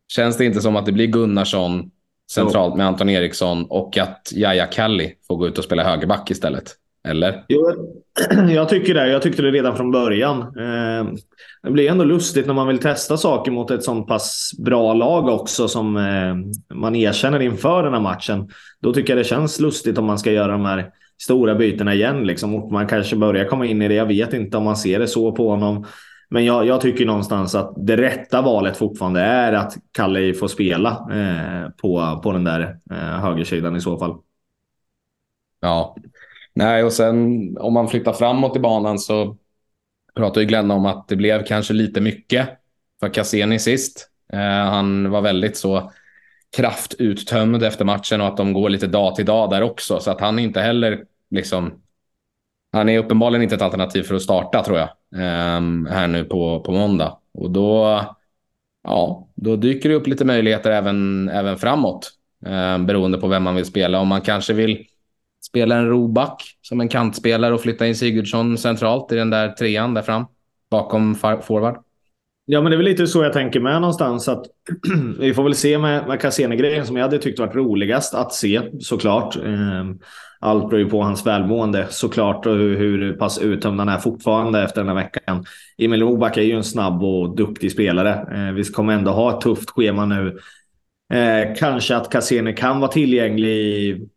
Känns 0.09 0.37
det 0.37 0.45
inte 0.45 0.61
som 0.61 0.77
att 0.77 0.87
det 0.87 0.93
blir 0.93 1.07
Gunnarsson 1.07 1.91
centralt 2.31 2.77
med 2.77 2.87
Anton 2.87 3.09
Eriksson 3.09 3.65
och 3.65 3.99
att 3.99 4.33
Jaja 4.33 4.67
Kalli 4.67 5.15
får 5.27 5.37
gå 5.37 5.47
ut 5.47 5.59
och 5.59 5.65
spela 5.65 5.85
högerback 5.85 6.31
istället? 6.31 6.75
Eller? 7.09 7.45
Jo, 7.49 7.71
jag 8.51 8.69
tycker 8.69 8.95
det. 8.95 9.09
Jag 9.09 9.23
tyckte 9.23 9.43
det 9.43 9.51
redan 9.51 9.77
från 9.77 9.91
början. 9.91 10.41
Eh, 10.41 11.13
det 11.63 11.71
blir 11.71 11.91
ändå 11.91 12.05
lustigt 12.05 12.47
när 12.47 12.55
man 12.55 12.69
vill 12.69 12.79
testa 12.79 13.17
saker 13.17 13.51
mot 13.51 13.71
ett 13.71 13.85
sånt 13.85 14.07
pass 14.07 14.51
bra 14.59 14.95
lag 14.95 15.29
också 15.29 15.69
som 15.69 15.97
eh, 15.97 16.77
man 16.77 16.97
erkänner 16.97 17.43
inför 17.43 17.83
den 17.83 17.93
här 17.93 18.01
matchen. 18.01 18.49
Då 18.81 18.93
tycker 18.93 19.13
jag 19.13 19.21
det 19.21 19.29
känns 19.29 19.61
lustigt 19.61 19.99
om 19.99 20.05
man 20.05 20.19
ska 20.19 20.33
göra 20.33 20.53
de 20.53 20.65
här 20.65 20.91
stora 21.23 21.55
bytena 21.55 21.95
igen. 21.95 22.27
Liksom. 22.27 22.73
Man 22.73 22.87
kanske 22.87 23.17
börjar 23.17 23.45
komma 23.45 23.67
in 23.67 23.83
i 23.83 23.89
det. 23.89 23.95
Jag 23.95 24.07
vet 24.07 24.33
inte 24.33 24.57
om 24.57 24.65
man 24.65 24.77
ser 24.77 24.99
det 24.99 25.09
så 25.09 25.33
på 25.33 25.51
honom. 25.51 25.87
Men 26.31 26.45
jag, 26.45 26.67
jag 26.67 26.81
tycker 26.81 27.07
någonstans 27.07 27.55
att 27.55 27.75
det 27.77 27.97
rätta 27.97 28.43
valet 28.43 28.77
fortfarande 28.77 29.21
är 29.21 29.53
att 29.53 29.77
Kalle 29.93 30.35
får 30.35 30.49
spela 30.49 30.91
eh, 30.91 31.71
på, 31.71 32.21
på 32.23 32.33
den 32.33 32.45
där 32.45 32.79
eh, 32.91 32.97
högersidan 32.97 33.77
i 33.77 33.81
så 33.81 33.99
fall. 33.99 34.15
Ja, 35.61 35.97
Nej, 36.57 36.85
och 36.85 36.93
sen 36.93 37.57
om 37.59 37.73
man 37.73 37.89
flyttar 37.89 38.13
framåt 38.13 38.57
i 38.57 38.61
banan 38.61 38.99
så 38.99 39.37
pratar 40.15 40.41
ju 40.41 40.47
Glenn 40.47 40.71
om 40.71 40.87
att 40.87 41.09
det 41.09 41.17
blev 41.17 41.45
kanske 41.45 41.75
lite 41.75 42.01
mycket 42.01 42.49
för 43.01 43.09
Cassini 43.09 43.59
sist. 43.59 44.11
Eh, 44.33 44.41
han 44.41 45.11
var 45.11 45.21
väldigt 45.21 45.57
så 45.57 45.93
kraftuttömd 46.57 47.63
efter 47.63 47.85
matchen 47.85 48.21
och 48.21 48.27
att 48.27 48.37
de 48.37 48.53
går 48.53 48.69
lite 48.69 48.87
dag 48.87 49.15
till 49.15 49.25
dag 49.25 49.51
där 49.51 49.63
också. 49.63 50.01
Så 50.01 50.11
att 50.11 50.21
han 50.21 50.39
inte 50.39 50.61
heller 50.61 51.05
liksom... 51.31 51.83
Han 52.73 52.89
är 52.89 52.99
uppenbarligen 52.99 53.43
inte 53.43 53.55
ett 53.55 53.63
alternativ 53.63 54.03
för 54.03 54.15
att 54.15 54.23
starta 54.23 54.63
tror 54.63 54.79
jag. 54.79 54.89
um, 55.57 55.87
här 55.87 56.09
nu 56.09 56.25
på, 56.25 56.61
på 56.61 56.73
måndag. 56.73 57.19
Och 57.35 57.51
då, 57.51 58.01
ja, 58.83 59.29
då 59.35 59.57
dyker 59.57 59.89
det 59.89 59.95
upp 59.95 60.07
lite 60.07 60.25
möjligheter 60.25 60.71
även, 60.71 61.29
även 61.29 61.59
framåt. 61.59 62.13
um, 62.47 62.87
beroende 62.87 63.19
på 63.19 63.29
vem 63.29 63.43
man 63.43 63.55
vill 63.55 63.65
spela. 63.65 64.01
Om 64.01 64.09
man 64.09 64.21
kanske 64.21 64.53
vill 64.53 64.87
spela 65.47 65.77
en 65.77 65.89
roback 65.89 66.43
som 66.63 66.81
en 66.81 66.89
kantspelare 66.89 67.55
och 67.55 67.61
flytta 67.61 67.87
in 67.87 67.97
Sigurdsson 67.97 68.59
centralt 68.59 69.13
i 69.13 69.17
den 69.17 69.31
där 69.31 69.49
trean 69.53 69.95
där 69.95 70.03
fram 70.03 70.25
bakom 70.71 71.15
forward. 71.15 71.86
Ja, 72.49 72.61
men 72.61 72.71
det 72.71 72.75
är 72.75 72.77
väl 72.77 72.87
lite 72.87 73.07
så 73.07 73.23
jag 73.23 73.33
tänker 73.33 73.61
med 73.61 73.81
någonstans. 73.81 74.29
att 74.29 74.47
Vi 75.19 75.35
får 75.35 75.43
väl 75.45 75.55
se 75.55 75.79
med, 75.79 76.07
med 76.07 76.21
Cassini-grejen 76.21 76.87
som 76.87 76.97
jag 76.97 77.05
hade 77.05 77.19
tyckt 77.19 77.39
varit 77.39 77.55
roligast 77.55 78.15
att 78.15 78.33
se 78.33 78.63
såklart. 78.81 79.37
Ehm, 79.37 79.99
allt 80.41 80.71
beror 80.71 80.83
ju 80.83 80.91
på 80.91 81.03
hans 81.03 81.27
välmående 81.27 81.87
såklart 81.91 82.47
och 82.47 82.57
hur, 82.57 82.77
hur 82.77 83.13
pass 83.13 83.39
uttömd 83.39 83.81
han 83.81 83.89
är 83.89 83.99
fortfarande 83.99 84.63
efter 84.63 84.81
den 84.81 84.89
här 84.89 85.05
veckan. 85.05 85.45
Emil 85.79 86.03
Oback 86.03 86.37
är 86.37 86.43
ju 86.43 86.53
en 86.53 86.65
snabb 86.65 87.03
och 87.03 87.37
duktig 87.37 87.73
spelare. 87.73 88.15
Ehm, 88.15 88.55
vi 88.55 88.65
kommer 88.65 88.93
ändå 88.93 89.11
ha 89.11 89.35
ett 89.35 89.41
tufft 89.41 89.71
schema 89.71 90.07
nu. 90.07 90.39
Ehm, 91.13 91.55
kanske 91.55 91.97
att 91.97 92.11
Cassini 92.11 92.53
kan 92.53 92.81
vara 92.81 92.93
tillgänglig 92.93 94.09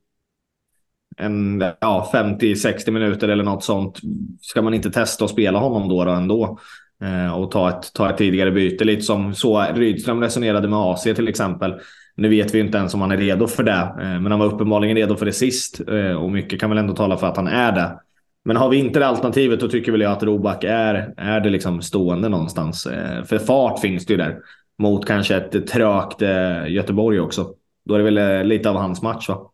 en 1.18 1.64
ja, 1.82 2.10
50-60 2.14 2.92
minuter 2.92 3.28
eller 3.28 3.44
något 3.44 3.64
sånt. 3.64 4.00
Ska 4.42 4.62
man 4.62 4.74
inte 4.74 4.92
testa 4.92 5.26
att 5.26 5.32
spela 5.32 5.60
honom 5.60 5.90
då, 5.90 6.06
då 6.06 6.12
ändå? 6.12 6.60
Eh, 7.04 7.34
och 7.34 7.52
ta 7.52 7.70
ett, 7.70 7.94
ta 7.94 8.10
ett 8.10 8.18
tidigare 8.18 8.52
byte. 8.52 8.86
Lite 8.86 9.02
som 9.02 9.34
så 9.36 9.66
Rydström 9.76 10.22
resonerade 10.22 10.68
med 10.68 10.80
AC 10.80 11.04
till 11.04 11.28
exempel. 11.28 11.74
Nu 12.16 12.30
vet 12.30 12.56
vi 12.56 12.60
inte 12.60 12.78
ens 12.78 12.94
om 12.94 13.02
han 13.02 13.12
är 13.12 13.18
redo 13.18 13.48
för 13.48 13.64
det, 13.64 13.96
eh, 14.02 14.20
men 14.20 14.26
han 14.26 14.40
var 14.40 14.48
uppenbarligen 14.48 14.96
redo 14.96 15.16
för 15.16 15.26
det 15.26 15.32
sist. 15.32 15.82
Eh, 15.90 16.14
och 16.14 16.32
mycket 16.32 16.60
kan 16.60 16.70
väl 16.70 16.80
ändå 16.80 16.96
tala 16.96 17.18
för 17.18 17.28
att 17.28 17.38
han 17.38 17.48
är 17.48 17.72
det. 17.72 18.00
Men 18.46 18.58
har 18.58 18.70
vi 18.70 18.78
inte 18.78 19.00
det 19.00 19.08
alternativet, 19.08 19.60
då 19.60 19.68
tycker 19.68 19.92
väl 19.92 20.02
jag 20.02 20.12
att 20.12 20.24
Roback 20.24 20.64
är, 20.64 21.14
är 21.18 21.40
det 21.40 21.50
liksom 21.50 21.82
stående 21.82 22.30
någonstans. 22.30 22.88
För 23.26 23.38
fart 23.38 23.80
finns 23.80 24.06
det 24.06 24.14
ju 24.14 24.18
där. 24.18 24.38
Mot 24.78 25.08
kanske 25.08 25.36
ett 25.36 25.68
trögt 25.68 26.22
Göteborg 26.68 27.20
också. 27.20 27.54
Då 27.86 27.94
är 27.94 28.00
det 28.00 28.12
väl 28.12 28.48
lite 28.48 28.70
av 28.70 28.76
hans 28.76 29.02
match 29.02 29.30
va? 29.30 29.52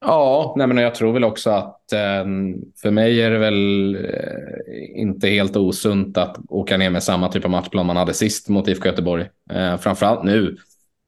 Ja, 0.00 0.54
nej 0.56 0.66
men 0.66 0.76
jag 0.76 0.94
tror 0.94 1.12
väl 1.12 1.24
också 1.24 1.50
att 1.50 1.92
ehm, 1.92 2.54
för 2.82 2.90
mig 2.90 3.22
är 3.22 3.30
det 3.30 3.38
väl 3.38 3.94
eh, 3.94 5.00
inte 5.00 5.28
helt 5.28 5.56
osunt 5.56 6.18
att 6.18 6.36
åka 6.48 6.76
ner 6.76 6.90
med 6.90 7.02
samma 7.02 7.28
typ 7.28 7.44
av 7.44 7.50
matchplan 7.50 7.86
man 7.86 7.96
hade 7.96 8.14
sist 8.14 8.48
mot 8.48 8.68
IFK 8.68 8.86
Göteborg. 8.88 9.28
Eh, 9.50 9.76
framförallt 9.76 10.24
nu. 10.24 10.56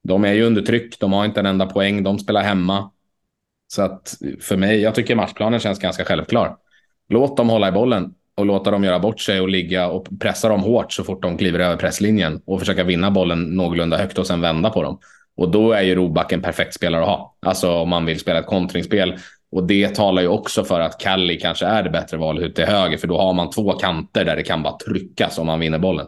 De 0.05 0.25
är 0.25 0.33
ju 0.33 0.43
under 0.43 0.63
tryck, 0.63 0.99
de 1.01 1.13
har 1.13 1.25
inte 1.25 1.41
en 1.41 1.47
enda 1.47 1.67
poäng, 1.67 2.03
de 2.03 2.19
spelar 2.19 2.43
hemma. 2.43 2.91
Så 3.69 3.83
att 3.83 4.15
för 4.41 4.57
mig, 4.57 4.81
jag 4.81 4.95
tycker 4.95 5.15
matchplanen 5.15 5.61
känns 5.61 5.79
ganska 5.79 6.05
självklar. 6.05 6.57
Låt 7.09 7.37
dem 7.37 7.49
hålla 7.49 7.69
i 7.69 7.73
bollen 7.73 8.15
och 8.35 8.47
låta 8.47 8.71
dem 8.71 8.85
göra 8.85 8.99
bort 8.99 9.21
sig 9.21 9.41
och 9.41 9.49
ligga 9.49 9.89
och 9.89 10.07
pressa 10.21 10.49
dem 10.49 10.61
hårt 10.61 10.93
så 10.93 11.05
fort 11.05 11.23
de 11.23 11.39
kliver 11.39 11.59
över 11.59 11.77
presslinjen 11.77 12.43
och 12.45 12.61
försöka 12.61 12.85
vinna 12.85 13.11
bollen 13.11 13.43
någorlunda 13.43 13.97
högt 13.97 14.19
och 14.19 14.27
sen 14.27 14.41
vända 14.41 14.71
på 14.71 14.83
dem. 14.83 14.99
Och 15.37 15.51
då 15.51 15.73
är 15.73 15.83
ju 15.83 15.95
Roback 15.95 16.33
en 16.33 16.43
perfekt 16.43 16.75
spelare 16.75 17.03
att 17.03 17.09
ha. 17.09 17.37
Alltså 17.47 17.73
om 17.73 17.89
man 17.89 18.05
vill 18.07 18.21
spela 18.21 18.39
ett 18.39 18.47
kontringsspel 18.47 19.15
Och 19.53 19.65
det 19.67 19.95
talar 19.95 20.23
ju 20.23 20.29
också 20.29 20.65
för 20.65 20.81
att 20.81 21.01
Kalli 21.01 21.37
kanske 21.41 21.67
är 21.67 21.83
det 21.83 21.91
bättre 21.91 22.17
valet 22.17 22.45
ut 22.45 22.55
till 22.55 22.65
höger, 22.65 22.99
för 22.99 23.09
då 23.09 23.19
har 23.19 23.33
man 23.33 23.51
två 23.51 23.73
kanter 23.73 24.25
där 24.25 24.37
det 24.37 24.43
kan 24.43 24.63
bara 24.63 24.77
tryckas 24.79 25.39
om 25.39 25.47
man 25.47 25.61
vinner 25.61 25.79
bollen. 25.79 26.07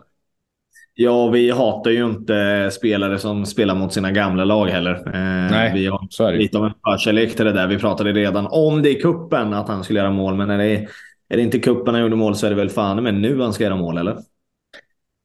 Ja, 0.97 1.28
vi 1.28 1.50
hatar 1.50 1.90
ju 1.90 2.04
inte 2.04 2.71
spelare 2.73 3.19
som 3.19 3.47
spelar 3.47 3.75
mot 3.75 3.93
sina 3.93 4.11
gamla 4.12 4.45
lag 4.45 4.66
heller. 4.66 4.95
Eh, 4.95 5.50
Nej, 5.50 5.73
vi 5.75 5.87
har 5.87 6.33
lite 6.33 6.59
av 6.59 6.64
en 6.64 6.73
förkärlek 6.85 7.37
till 7.37 7.45
det 7.45 7.52
där. 7.52 7.66
Vi 7.66 7.78
pratade 7.78 8.12
redan 8.12 8.47
om 8.50 8.83
det 8.83 8.90
i 8.90 8.95
kuppen 8.95 9.54
att 9.54 9.69
han 9.69 9.85
skulle 9.85 9.99
göra 9.99 10.11
mål, 10.11 10.35
men 10.35 10.49
när 10.49 10.59
det 10.59 10.64
är, 10.64 10.88
är 11.28 11.37
det 11.37 11.43
inte 11.43 11.59
kuppen 11.59 11.95
han 11.95 12.02
gjorde 12.02 12.16
mål 12.16 12.37
så 12.37 12.47
är 12.47 12.50
det 12.50 12.57
väl 12.57 12.71
fan 12.71 13.02
men 13.02 13.23
nu 13.23 13.40
han 13.40 13.52
ska 13.52 13.64
göra 13.64 13.76
mål, 13.76 13.99
eller? 13.99 14.16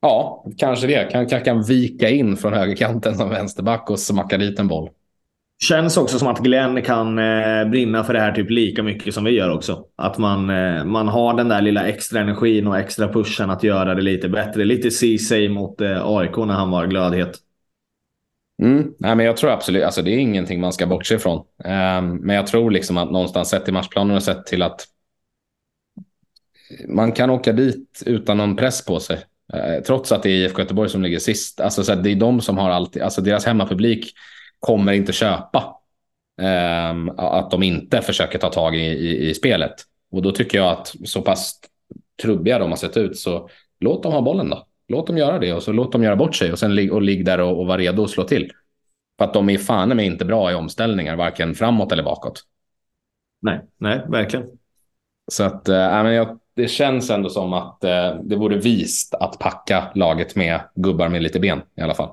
Ja, 0.01 0.45
kanske 0.57 0.87
det. 0.87 1.11
Kan, 1.11 1.27
kan, 1.27 1.41
kan 1.41 1.63
vika 1.63 2.09
in 2.09 2.37
från 2.37 2.53
högerkanten 2.53 3.15
som 3.15 3.29
vänsterback 3.29 3.89
och 3.89 3.99
smacka 3.99 4.37
dit 4.37 4.59
en 4.59 4.67
boll. 4.67 4.89
Känns 5.63 5.97
också 5.97 6.19
som 6.19 6.27
att 6.27 6.39
Glenn 6.39 6.81
kan 6.81 7.19
eh, 7.19 7.69
brinna 7.69 8.03
för 8.03 8.13
det 8.13 8.19
här 8.19 8.31
typ 8.31 8.49
lika 8.49 8.83
mycket 8.83 9.13
som 9.13 9.23
vi 9.23 9.31
gör 9.31 9.51
också. 9.51 9.85
Att 9.95 10.17
man, 10.17 10.49
eh, 10.49 10.85
man 10.85 11.07
har 11.07 11.33
den 11.33 11.49
där 11.49 11.61
lilla 11.61 11.87
extra 11.87 12.19
energin 12.19 12.67
och 12.67 12.77
extra 12.77 13.13
pushen 13.13 13.49
att 13.49 13.63
göra 13.63 13.95
det 13.95 14.01
lite 14.01 14.29
bättre. 14.29 14.65
Lite 14.65 14.91
Ceesay 14.91 15.49
mot 15.49 15.81
eh, 15.81 16.07
AIK 16.07 16.37
när 16.37 16.53
han 16.53 16.71
var 16.71 16.87
glödhet. 16.87 17.39
Mm. 18.61 18.93
Nej, 18.99 19.15
men 19.15 19.25
jag 19.25 19.37
tror 19.37 19.51
absolut, 19.51 19.83
alltså 19.83 20.01
det 20.01 20.11
är 20.11 20.17
ingenting 20.17 20.59
man 20.59 20.73
ska 20.73 20.87
bortse 20.87 21.15
ifrån. 21.15 21.37
Um, 21.37 22.17
men 22.17 22.35
jag 22.35 22.47
tror 22.47 22.71
liksom 22.71 22.97
att 22.97 23.11
någonstans 23.11 23.49
sett 23.49 23.69
i 23.69 23.71
matchplanen 23.71 24.15
och 24.15 24.23
sett 24.23 24.45
till 24.45 24.61
att 24.61 24.87
man 26.87 27.11
kan 27.11 27.29
åka 27.29 27.53
dit 27.53 28.03
utan 28.05 28.37
någon 28.37 28.55
press 28.55 28.85
på 28.85 28.99
sig. 28.99 29.19
Uh, 29.53 29.83
trots 29.83 30.11
att 30.11 30.23
det 30.23 30.29
är 30.29 30.45
IFK 30.45 30.61
Göteborg 30.61 30.89
som 30.89 31.03
ligger 31.03 31.19
sist. 31.19 31.59
Alltså, 31.59 31.83
så 31.83 31.95
det 31.95 32.11
är 32.11 32.15
de 32.15 32.41
som 32.41 32.57
har 32.57 32.69
alltid, 32.69 33.01
alltså 33.01 33.21
deras 33.21 33.45
hemmapublik 33.45 34.13
kommer 34.59 34.93
inte 34.93 35.13
köpa 35.13 35.75
um, 36.91 37.09
att 37.17 37.51
de 37.51 37.63
inte 37.63 38.01
försöker 38.01 38.39
ta 38.39 38.49
tag 38.49 38.75
i, 38.75 38.79
i, 38.79 39.29
i, 39.29 39.33
spelet. 39.33 39.75
Och 40.11 40.21
då 40.21 40.31
tycker 40.31 40.57
jag 40.57 40.71
att 40.71 40.95
så 41.05 41.21
pass 41.21 41.59
trubbiga 42.21 42.59
de 42.59 42.69
har 42.69 42.77
sett 42.77 42.97
ut 42.97 43.17
så 43.17 43.49
låt 43.79 44.03
dem 44.03 44.13
ha 44.13 44.21
bollen 44.21 44.49
då. 44.49 44.67
Låt 44.87 45.07
dem 45.07 45.17
göra 45.17 45.39
det 45.39 45.53
och 45.53 45.63
så 45.63 45.71
låt 45.71 45.91
dem 45.91 46.03
göra 46.03 46.15
bort 46.15 46.35
sig 46.35 46.51
och 46.51 46.59
sen 46.59 46.91
och 46.91 47.01
ligg 47.01 47.25
där 47.25 47.39
och, 47.39 47.59
och 47.59 47.67
vara 47.67 47.77
redo 47.77 48.03
att 48.03 48.09
slå 48.09 48.23
till. 48.23 48.51
För 49.17 49.25
att 49.25 49.33
de 49.33 49.49
är 49.49 49.57
fan 49.57 49.89
med 49.89 50.05
inte 50.05 50.25
bra 50.25 50.51
i 50.51 50.55
omställningar, 50.55 51.15
varken 51.15 51.55
framåt 51.55 51.91
eller 51.91 52.03
bakåt. 52.03 52.43
Nej, 53.41 53.61
nej, 53.77 54.01
verkligen. 54.07 54.45
Så 55.31 55.43
att, 55.43 55.69
äh, 55.69 55.75
men 55.75 56.13
jag, 56.13 56.39
det 56.59 56.67
känns 56.67 57.09
ändå 57.09 57.29
som 57.29 57.53
att 57.53 57.83
eh, 57.83 58.15
det 58.23 58.35
vore 58.35 58.57
vist 58.57 59.13
att 59.13 59.39
packa 59.39 59.83
laget 59.95 60.35
med 60.35 60.59
gubbar 60.75 61.09
med 61.09 61.21
lite 61.21 61.39
ben 61.39 61.61
i 61.77 61.81
alla 61.81 61.93
fall. 61.93 62.09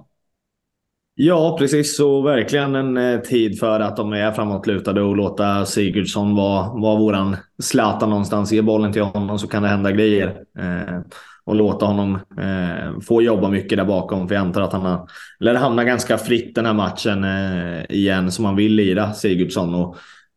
Ja, 1.15 1.57
precis. 1.59 1.97
Så 1.97 2.23
verkligen 2.23 2.75
en 2.75 2.97
eh, 2.97 3.21
tid 3.21 3.59
för 3.59 3.81
att 3.81 3.97
de 3.97 4.13
är 4.13 4.33
framåtlutade 4.33 5.03
och 5.03 5.17
låta 5.17 5.67
Sigurdsson 5.67 6.37
vara, 6.37 6.69
vara 6.69 6.99
våran 6.99 7.37
Zlatan 7.63 8.11
någonstans. 8.11 8.53
Ge 8.53 8.63
bollen 8.63 8.93
till 8.93 9.03
honom 9.03 9.39
så 9.39 9.49
kan 9.49 9.63
det 9.63 9.69
hända 9.69 9.93
grejer. 9.93 10.27
Eh, 10.59 11.01
och 11.45 11.55
låta 11.55 11.87
honom 11.87 12.15
eh, 12.15 13.01
få 13.01 13.23
jobba 13.23 13.49
mycket 13.49 13.79
där 13.79 13.85
bakom. 13.85 14.29
För 14.29 14.35
jag 14.35 14.43
antar 14.43 14.63
att 14.63 14.73
han 14.73 14.83
har, 14.83 15.09
lär 15.39 15.55
hamna 15.55 15.85
ganska 15.85 16.19
fritt 16.19 16.55
den 16.55 16.67
här 16.67 16.75
matchen 16.75 17.25
eh, 17.25 17.97
igen 17.97 18.33
som 18.33 18.45
han 18.45 18.57
vill 18.57 18.75
lira, 18.75 19.13
Sigurdsson. 19.13 19.75
Och 19.75 19.97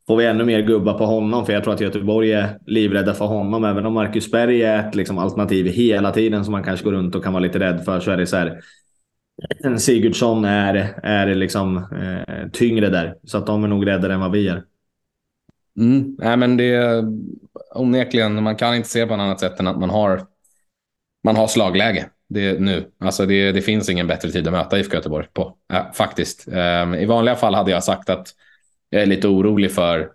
får 0.09 0.17
vi 0.17 0.25
ännu 0.25 0.45
mer 0.45 0.61
gubbar 0.61 0.93
på 0.93 1.05
honom, 1.05 1.45
för 1.45 1.53
jag 1.53 1.63
tror 1.63 1.73
att 1.73 1.81
Göteborg 1.81 2.31
är 2.31 2.59
livrädda 2.65 3.13
för 3.13 3.25
honom. 3.25 3.63
Även 3.63 3.85
om 3.85 3.93
Marcus 3.93 4.31
Berg 4.31 4.63
är 4.63 4.87
ett 4.87 4.95
liksom, 4.95 5.17
alternativ 5.17 5.65
hela 5.65 6.11
tiden 6.11 6.45
som 6.45 6.51
man 6.51 6.63
kanske 6.63 6.85
går 6.85 6.91
runt 6.91 7.15
och 7.15 7.23
kan 7.23 7.33
vara 7.33 7.43
lite 7.43 7.59
rädd 7.59 7.85
för 7.85 7.99
så 7.99 8.11
är 8.11 8.17
det 8.17 8.27
så 8.27 8.37
här 8.37 8.61
eh, 9.63 9.75
Sigurdsson 9.75 10.45
är, 10.45 10.99
är 11.03 11.35
liksom 11.35 11.77
eh, 11.77 12.49
tyngre 12.53 12.89
där. 12.89 13.15
Så 13.23 13.37
att 13.37 13.47
de 13.47 13.63
är 13.63 13.67
nog 13.67 13.87
räddare 13.87 14.13
än 14.13 14.19
vad 14.19 14.31
vi 14.31 14.47
är. 14.47 14.63
Mm. 15.79 16.15
Nej, 16.19 16.37
men 16.37 16.57
det 16.57 16.73
är 16.73 17.03
onekligen, 17.75 18.43
man 18.43 18.55
kan 18.55 18.75
inte 18.75 18.89
se 18.89 19.05
på 19.05 19.15
något 19.15 19.23
annat 19.23 19.39
sätt 19.39 19.59
än 19.59 19.67
att 19.67 19.79
man 19.79 19.89
har, 19.89 20.21
man 21.23 21.35
har 21.35 21.47
slagläge 21.47 22.09
det 22.29 22.59
nu. 22.59 22.91
Alltså 22.99 23.25
det, 23.25 23.51
det 23.51 23.61
finns 23.61 23.89
ingen 23.89 24.07
bättre 24.07 24.31
tid 24.31 24.47
att 24.47 24.53
möta 24.53 24.79
IFK 24.79 24.95
Göteborg 24.95 25.27
på, 25.33 25.55
äh, 25.73 25.91
faktiskt. 25.93 26.47
Ehm, 26.47 26.93
I 26.93 27.05
vanliga 27.05 27.35
fall 27.35 27.55
hade 27.55 27.71
jag 27.71 27.83
sagt 27.83 28.09
att 28.09 28.27
jag 28.89 29.01
är 29.01 29.05
lite 29.05 29.27
orolig 29.27 29.72
för 29.72 30.12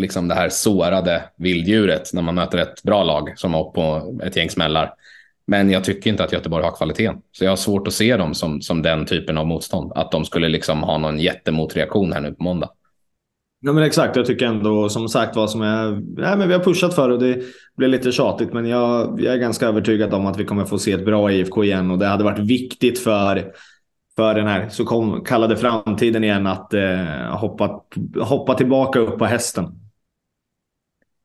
liksom 0.00 0.28
det 0.28 0.34
här 0.34 0.48
sårade 0.48 1.24
vilddjuret 1.36 2.12
när 2.12 2.22
man 2.22 2.34
möter 2.34 2.58
ett 2.58 2.82
bra 2.82 3.04
lag 3.04 3.32
som 3.36 3.54
har 3.54 3.70
på 3.70 4.14
ett 4.22 4.36
gäng 4.36 4.50
smällar. 4.50 4.94
Men 5.46 5.70
jag 5.70 5.84
tycker 5.84 6.10
inte 6.10 6.24
att 6.24 6.32
Göteborg 6.32 6.64
har 6.64 6.76
kvaliteten. 6.76 7.16
Så 7.32 7.44
jag 7.44 7.50
har 7.50 7.56
svårt 7.56 7.88
att 7.88 7.94
se 7.94 8.16
dem 8.16 8.34
som, 8.34 8.60
som 8.60 8.82
den 8.82 9.06
typen 9.06 9.38
av 9.38 9.46
motstånd. 9.46 9.92
Att 9.94 10.10
de 10.10 10.24
skulle 10.24 10.48
liksom 10.48 10.82
ha 10.82 10.98
någon 10.98 11.18
jättemotreaktion 11.18 12.12
här 12.12 12.20
nu 12.20 12.32
på 12.32 12.42
måndag. 12.42 12.70
Ja, 13.60 13.72
men 13.72 13.84
exakt. 13.84 14.16
Jag 14.16 14.26
tycker 14.26 14.46
ändå 14.46 14.88
som 14.88 15.08
sagt 15.08 15.36
vad 15.36 15.50
som 15.50 15.62
är... 15.62 15.90
Nej, 16.20 16.36
men 16.36 16.48
vi 16.48 16.54
har 16.54 16.64
pushat 16.64 16.94
för 16.94 17.10
och 17.10 17.18
det 17.18 17.42
blir 17.76 17.88
lite 17.88 18.12
tjatigt. 18.12 18.52
Men 18.52 18.66
jag, 18.66 19.20
jag 19.20 19.34
är 19.34 19.38
ganska 19.38 19.66
övertygad 19.66 20.14
om 20.14 20.26
att 20.26 20.38
vi 20.38 20.44
kommer 20.44 20.64
få 20.64 20.78
se 20.78 20.92
ett 20.92 21.04
bra 21.04 21.32
IFK 21.32 21.64
igen. 21.64 21.90
Och 21.90 21.98
det 21.98 22.06
hade 22.06 22.24
varit 22.24 22.38
viktigt 22.38 22.98
för, 22.98 23.52
för 24.16 24.34
den 24.34 24.46
här 24.46 24.68
så 24.68 24.84
kom, 24.84 25.24
kallade 25.24 25.56
framtiden 25.56 26.24
igen 26.24 26.46
att 26.46 26.74
eh, 26.74 27.36
hoppa, 27.36 27.84
hoppa 28.20 28.54
tillbaka 28.54 28.98
upp 28.98 29.18
på 29.18 29.24
hästen. 29.24 29.80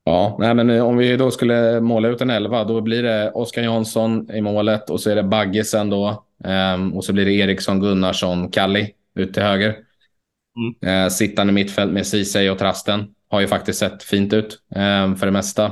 Ja, 0.04 0.38
nej, 0.40 0.54
men 0.54 0.82
om 0.82 0.98
vi 0.98 1.18
då 1.18 1.32
skulle 1.32 1.82
måla 1.82 2.08
ut 2.08 2.22
en 2.22 2.30
elva, 2.30 2.64
då 2.64 2.82
blir 2.82 3.04
det 3.04 3.32
Oskar 3.32 3.62
Jansson 3.62 4.32
i 4.32 4.42
målet 4.42 4.90
och 4.90 5.02
så 5.02 5.10
är 5.10 5.16
det 5.16 5.24
Baggesen 5.24 5.90
då. 5.90 6.26
Um, 6.44 6.94
och 6.94 7.06
så 7.06 7.14
blir 7.14 7.26
det 7.26 7.32
Eriksson, 7.32 7.80
Gunnarsson, 7.80 8.52
Kalli 8.52 8.94
ut 9.16 9.34
till 9.34 9.44
höger. 9.44 9.76
Mm. 10.84 11.04
Uh, 11.04 11.10
sittande 11.10 11.54
mittfält 11.54 11.92
med 11.92 12.08
Ceesay 12.08 12.50
och 12.50 12.60
Trasten 12.60 13.16
har 13.30 13.42
ju 13.42 13.48
faktiskt 13.48 13.80
sett 13.80 14.04
fint 14.04 14.34
ut 14.34 14.60
um, 14.76 15.16
för 15.16 15.26
det 15.26 15.32
mesta. 15.32 15.72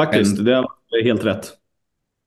Faktiskt, 0.00 0.38
en, 0.38 0.44
det 0.44 0.52
är 0.52 1.04
helt 1.04 1.24
rätt. 1.24 1.52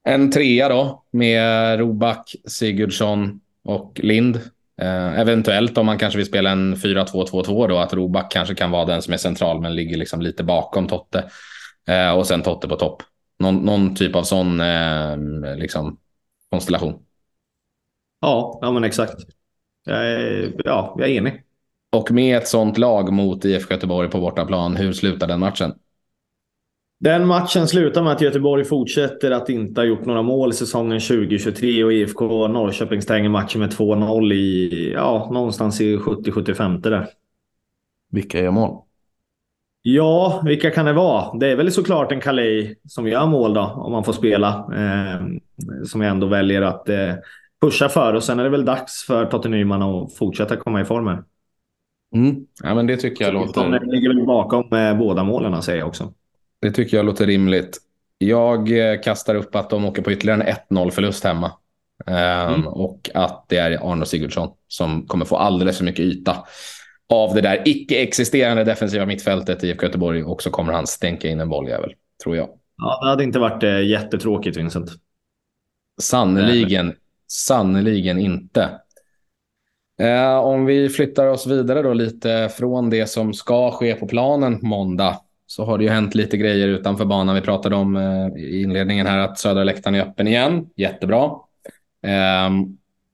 En 0.07 0.31
trea 0.31 0.69
då 0.69 1.03
med 1.11 1.79
Roback, 1.79 2.35
Sigurdsson 2.45 3.39
och 3.65 3.99
Lind. 4.03 4.35
Eh, 4.81 5.19
eventuellt 5.19 5.77
om 5.77 5.85
man 5.85 5.97
kanske 5.97 6.17
vill 6.17 6.25
spela 6.25 6.49
en 6.49 6.75
4-2-2-2 6.75 7.67
då, 7.67 7.77
att 7.77 7.93
Roback 7.93 8.31
kanske 8.31 8.55
kan 8.55 8.71
vara 8.71 8.85
den 8.85 9.01
som 9.01 9.13
är 9.13 9.17
central 9.17 9.61
men 9.61 9.75
ligger 9.75 9.97
liksom 9.97 10.21
lite 10.21 10.43
bakom 10.43 10.87
Totte. 10.87 11.29
Eh, 11.87 12.11
och 12.11 12.27
sen 12.27 12.41
Totte 12.41 12.67
på 12.67 12.75
topp. 12.75 13.03
Någon, 13.39 13.55
någon 13.55 13.95
typ 13.95 14.15
av 14.15 14.23
sån 14.23 14.61
eh, 14.61 15.17
liksom, 15.57 15.97
konstellation. 16.49 16.99
Ja, 18.21 18.59
ja 18.61 18.71
men 18.71 18.83
exakt. 18.83 19.15
Jag 19.85 20.11
är, 20.11 20.53
ja, 20.63 20.95
jag 20.97 21.09
är 21.09 21.13
enig. 21.13 21.43
Och 21.91 22.11
med 22.11 22.37
ett 22.37 22.47
sånt 22.47 22.77
lag 22.77 23.13
mot 23.13 23.45
IFK 23.45 23.73
Göteborg 23.73 24.09
på 24.09 24.19
bortaplan, 24.19 24.75
hur 24.75 24.93
slutar 24.93 25.27
den 25.27 25.39
matchen? 25.39 25.73
Den 26.99 27.27
matchen 27.27 27.67
slutar 27.67 28.03
med 28.03 28.11
att 28.11 28.21
Göteborg 28.21 28.65
fortsätter 28.65 29.31
att 29.31 29.49
inte 29.49 29.81
ha 29.81 29.85
gjort 29.85 30.05
några 30.05 30.21
mål 30.21 30.49
i 30.49 30.53
säsongen 30.53 30.99
2023 30.99 31.83
och 31.83 31.93
IFK 31.93 32.47
Norrköping 32.47 33.01
stänger 33.01 33.29
matchen 33.29 33.61
med 33.61 33.73
2-0 33.73 34.33
i, 34.33 34.91
ja, 34.93 35.29
någonstans 35.33 35.81
i 35.81 35.97
70-75 35.97 36.81
där. 36.81 37.07
Vilka 38.11 38.39
gör 38.39 38.51
mål? 38.51 38.81
Ja, 39.81 40.41
vilka 40.45 40.71
kan 40.71 40.85
det 40.85 40.93
vara? 40.93 41.37
Det 41.37 41.51
är 41.51 41.55
väl 41.55 41.71
såklart 41.71 42.11
en 42.11 42.21
Calais 42.21 42.77
som 42.87 43.07
gör 43.07 43.25
mål 43.25 43.53
då, 43.53 43.61
om 43.61 43.91
man 43.91 44.03
får 44.03 44.13
spela. 44.13 44.49
Eh, 44.75 45.27
som 45.85 46.01
jag 46.01 46.11
ändå 46.11 46.27
väljer 46.27 46.61
att 46.61 46.89
eh, 46.89 47.13
pusha 47.61 47.89
för. 47.89 48.13
Och 48.13 48.23
sen 48.23 48.39
är 48.39 48.43
det 48.43 48.49
väl 48.49 48.65
dags 48.65 49.05
för 49.05 49.25
Totte 49.25 49.49
Nyman 49.49 49.81
att 49.81 50.13
fortsätta 50.13 50.55
komma 50.55 50.81
i 50.81 50.85
formen. 50.85 51.23
Mm. 52.15 52.35
Ja, 52.63 52.75
men 52.75 52.87
det 52.87 52.97
tycker 52.97 53.25
jag 53.25 53.33
låter... 53.33 53.61
De 53.61 53.91
ligger 53.91 54.09
väl 54.09 54.25
bakom 54.25 54.73
eh, 54.73 54.97
båda 54.97 55.23
målen, 55.23 55.61
säger 55.61 55.79
jag 55.79 55.87
också. 55.87 56.13
Det 56.61 56.71
tycker 56.71 56.97
jag 56.97 57.05
låter 57.05 57.25
rimligt. 57.25 57.77
Jag 58.17 58.91
eh, 58.91 59.01
kastar 59.01 59.35
upp 59.35 59.55
att 59.55 59.69
de 59.69 59.85
åker 59.85 60.01
på 60.01 60.11
ytterligare 60.11 60.43
en 60.43 60.55
1-0 60.69 60.91
förlust 60.91 61.23
hemma. 61.23 61.51
Um, 62.05 62.15
mm. 62.15 62.67
Och 62.67 63.09
att 63.13 63.45
det 63.49 63.57
är 63.57 63.91
Arno 63.91 64.05
Sigurdsson 64.05 64.49
som 64.67 65.07
kommer 65.07 65.25
få 65.25 65.37
alldeles 65.37 65.77
för 65.77 65.85
mycket 65.85 66.05
yta 66.05 66.45
av 67.09 67.35
det 67.35 67.41
där 67.41 67.61
icke-existerande 67.65 68.63
defensiva 68.63 69.05
mittfältet 69.05 69.63
i 69.63 69.67
IFK 69.67 69.85
Göteborg. 69.85 70.23
Och 70.23 70.41
så 70.41 70.49
kommer 70.49 70.73
han 70.73 70.87
stänka 70.87 71.27
in 71.27 71.39
en 71.39 71.49
bolljävel, 71.49 71.93
tror 72.23 72.35
jag. 72.35 72.49
Ja, 72.77 72.99
det 73.03 73.09
hade 73.09 73.23
inte 73.23 73.39
varit 73.39 73.63
eh, 73.63 73.81
jättetråkigt, 73.81 74.57
Vincent. 74.57 74.91
Sannerligen, 76.01 76.95
sannerligen 77.27 78.19
inte. 78.19 78.69
Eh, 79.99 80.37
om 80.37 80.65
vi 80.65 80.89
flyttar 80.89 81.27
oss 81.27 81.47
vidare 81.47 81.81
då 81.81 81.93
lite 81.93 82.49
från 82.57 82.89
det 82.89 83.07
som 83.07 83.33
ska 83.33 83.71
ske 83.71 83.95
på 83.95 84.07
planen 84.07 84.59
på 84.59 84.65
måndag 84.65 85.19
så 85.47 85.65
har 85.65 85.77
det 85.77 85.83
ju 85.83 85.89
hänt 85.89 86.15
lite 86.15 86.37
grejer 86.37 86.67
utanför 86.67 87.05
banan. 87.05 87.35
Vi 87.35 87.41
pratade 87.41 87.75
om 87.75 87.95
eh, 87.95 88.43
i 88.43 88.61
inledningen 88.61 89.07
här 89.07 89.17
att 89.17 89.39
södra 89.39 89.63
läktaren 89.63 89.95
är 89.95 90.01
öppen 90.01 90.27
igen. 90.27 90.69
Jättebra. 90.75 91.31
Eh, 92.07 92.49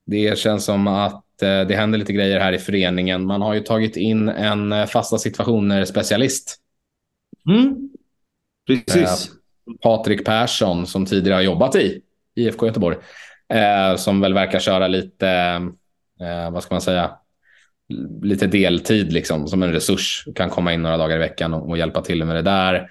det 0.05 0.38
känns 0.38 0.65
som 0.65 0.88
att 0.88 1.41
eh, 1.41 1.61
det 1.61 1.75
händer 1.75 2.00
lite 2.00 2.13
grejer 2.13 2.39
här 2.39 2.53
i 2.53 2.59
föreningen. 2.59 3.25
Man 3.25 3.41
har 3.41 3.53
ju 3.53 3.59
tagit 3.59 3.97
in 3.97 4.29
en 4.29 4.71
eh, 4.71 4.85
fasta 4.85 5.17
situationer-specialist. 5.17 6.57
Mm. 7.50 7.89
Precis. 8.67 9.29
Eh, 9.29 9.73
Patrik 9.81 10.25
Persson 10.25 10.88
som 10.88 11.05
tidigare 11.05 11.35
har 11.35 11.41
jobbat 11.41 11.75
i 11.75 12.01
IFK 12.35 12.65
Göteborg. 12.65 12.97
Eh, 13.53 13.95
som 13.95 14.21
väl 14.21 14.33
verkar 14.33 14.59
köra 14.59 14.88
lite, 14.88 15.61
vad 16.51 16.63
ska 16.63 16.75
man 16.75 16.81
säga, 16.81 17.11
lite 18.21 18.48
deltid 18.48 19.13
liksom, 19.13 19.48
som 19.48 19.63
en 19.63 19.74
resurs. 19.74 20.25
Kan 20.36 20.50
komma 20.50 20.74
in 20.74 20.81
några 20.81 20.98
dagar 20.98 21.15
i 21.15 21.19
veckan 21.19 21.53
och, 21.53 21.69
och 21.69 21.77
hjälpa 21.77 22.01
till 22.01 22.25
med 22.25 22.36
det 22.36 22.41
där. 22.41 22.88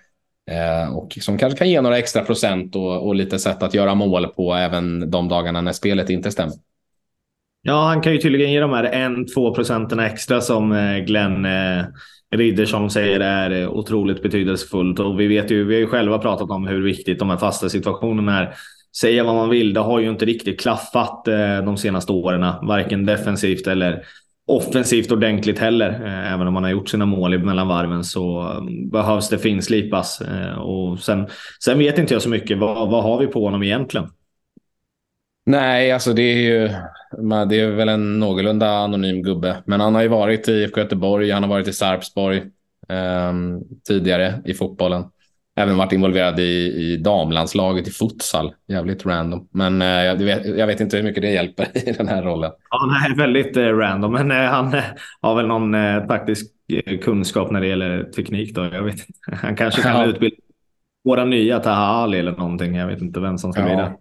Eh, 0.50 0.96
och 0.96 1.18
som 1.20 1.38
kanske 1.38 1.58
kan 1.58 1.70
ge 1.70 1.80
några 1.80 1.98
extra 1.98 2.22
procent 2.22 2.76
och, 2.76 3.06
och, 3.06 3.14
lite 3.14 3.38
sätt 3.38 3.62
att 3.62 3.74
göra 3.74 3.94
mål 3.94 4.26
på 4.26 4.54
även 4.54 5.10
de 5.10 5.28
dagarna 5.28 5.60
när 5.60 5.72
spelet 5.72 6.10
inte 6.10 6.30
stämmer. 6.30 6.54
Ja, 7.62 7.84
han 7.84 8.00
kan 8.00 8.12
ju 8.12 8.18
tydligen 8.18 8.52
ge 8.52 8.60
de 8.60 8.72
här 8.72 8.84
1-2 8.84 9.54
procenten 9.54 9.98
extra 9.98 10.40
som 10.40 10.72
eh, 10.72 10.98
Glenn 10.98 11.44
eh, 11.44 11.84
Riddersson 12.36 12.90
säger 12.90 13.20
är 13.20 13.62
eh, 13.62 13.70
otroligt 13.70 14.22
betydelsefullt. 14.22 14.98
Och 14.98 15.20
vi 15.20 15.26
vet 15.26 15.50
ju, 15.50 15.64
vi 15.64 15.74
har 15.74 15.80
ju 15.80 15.86
själva 15.86 16.18
pratat 16.18 16.50
om 16.50 16.66
hur 16.66 16.82
viktigt 16.82 17.18
de 17.18 17.30
här 17.30 17.36
fasta 17.36 17.68
situationerna 17.68 18.38
är. 18.38 18.54
Säga 19.00 19.24
vad 19.24 19.34
man 19.34 19.48
vill, 19.48 19.74
det 19.74 19.80
har 19.80 20.00
ju 20.00 20.10
inte 20.10 20.24
riktigt 20.24 20.60
klaffat 20.60 21.28
eh, 21.28 21.62
de 21.64 21.76
senaste 21.76 22.12
åren. 22.12 22.40
Varken 22.62 23.06
defensivt 23.06 23.66
eller 23.66 24.02
offensivt 24.50 25.12
ordentligt 25.12 25.58
heller. 25.58 25.90
Eh, 25.90 26.32
även 26.32 26.46
om 26.46 26.54
man 26.54 26.62
har 26.62 26.70
gjort 26.70 26.88
sina 26.88 27.06
mål 27.06 27.38
mellan 27.38 27.68
varven 27.68 28.04
så 28.04 28.40
mm, 28.40 28.90
behövs 28.90 29.28
det 29.28 29.38
finslipas. 29.38 30.20
Eh, 30.20 30.58
och 30.58 30.98
sen, 30.98 31.28
sen 31.64 31.78
vet 31.78 31.98
inte 31.98 32.14
jag 32.14 32.22
så 32.22 32.28
mycket. 32.28 32.58
Vad, 32.58 32.90
vad 32.90 33.02
har 33.02 33.18
vi 33.18 33.26
på 33.26 33.44
honom 33.44 33.62
egentligen? 33.62 34.08
Nej, 35.46 35.92
alltså 35.92 36.12
det 36.12 36.22
är 36.22 36.36
ju 36.36 36.68
det 37.48 37.60
är 37.60 37.70
väl 37.70 37.88
en 37.88 38.18
någorlunda 38.18 38.68
anonym 38.68 39.22
gubbe. 39.22 39.62
Men 39.66 39.80
han 39.80 39.94
har 39.94 40.02
ju 40.02 40.08
varit 40.08 40.48
i 40.48 40.52
IFK 40.52 40.80
Göteborg, 40.80 41.30
han 41.30 41.42
har 41.42 41.50
varit 41.50 41.68
i 41.68 41.72
Sarpsborg 41.72 42.38
eh, 42.88 43.32
tidigare 43.88 44.42
i 44.44 44.54
fotbollen. 44.54 45.04
Även 45.60 45.76
varit 45.76 45.92
involverad 45.92 46.40
i, 46.40 46.42
i 46.42 46.96
damlandslaget 46.96 47.88
i 47.88 47.90
futsal. 47.90 48.54
Jävligt 48.68 49.06
random. 49.06 49.48
Men 49.52 49.82
eh, 49.82 49.88
jag, 49.88 50.16
vet, 50.16 50.46
jag 50.46 50.66
vet 50.66 50.80
inte 50.80 50.96
hur 50.96 51.04
mycket 51.04 51.22
det 51.22 51.30
hjälper 51.30 51.66
i 51.88 51.92
den 51.92 52.08
här 52.08 52.22
rollen. 52.22 52.52
Ja, 52.70 52.86
nej, 52.86 53.16
väldigt 53.16 53.56
eh, 53.56 53.62
random. 53.62 54.12
Men 54.12 54.30
eh, 54.30 54.36
han 54.36 54.74
eh, 54.74 54.84
har 55.20 55.34
väl 55.34 55.46
någon 55.46 55.74
eh, 55.74 56.06
taktisk 56.06 56.46
eh, 56.72 56.98
kunskap 56.98 57.50
när 57.50 57.60
det 57.60 57.66
gäller 57.66 58.04
teknik. 58.04 58.54
Då. 58.54 58.64
Jag 58.64 58.82
vet 58.82 58.94
inte. 58.94 59.36
Han 59.42 59.56
kanske 59.56 59.82
kan 59.82 60.00
ja. 60.00 60.06
utbilda 60.06 60.36
våra 61.04 61.24
nya 61.24 61.58
Taha 61.58 61.86
Ali 61.86 62.18
eller 62.18 62.32
någonting. 62.32 62.74
Jag 62.74 62.86
vet 62.86 63.00
inte 63.00 63.20
vem 63.20 63.38
som 63.38 63.52
ska 63.52 63.62
ja. 63.62 63.66
bli 63.66 63.76
det. 63.76 63.92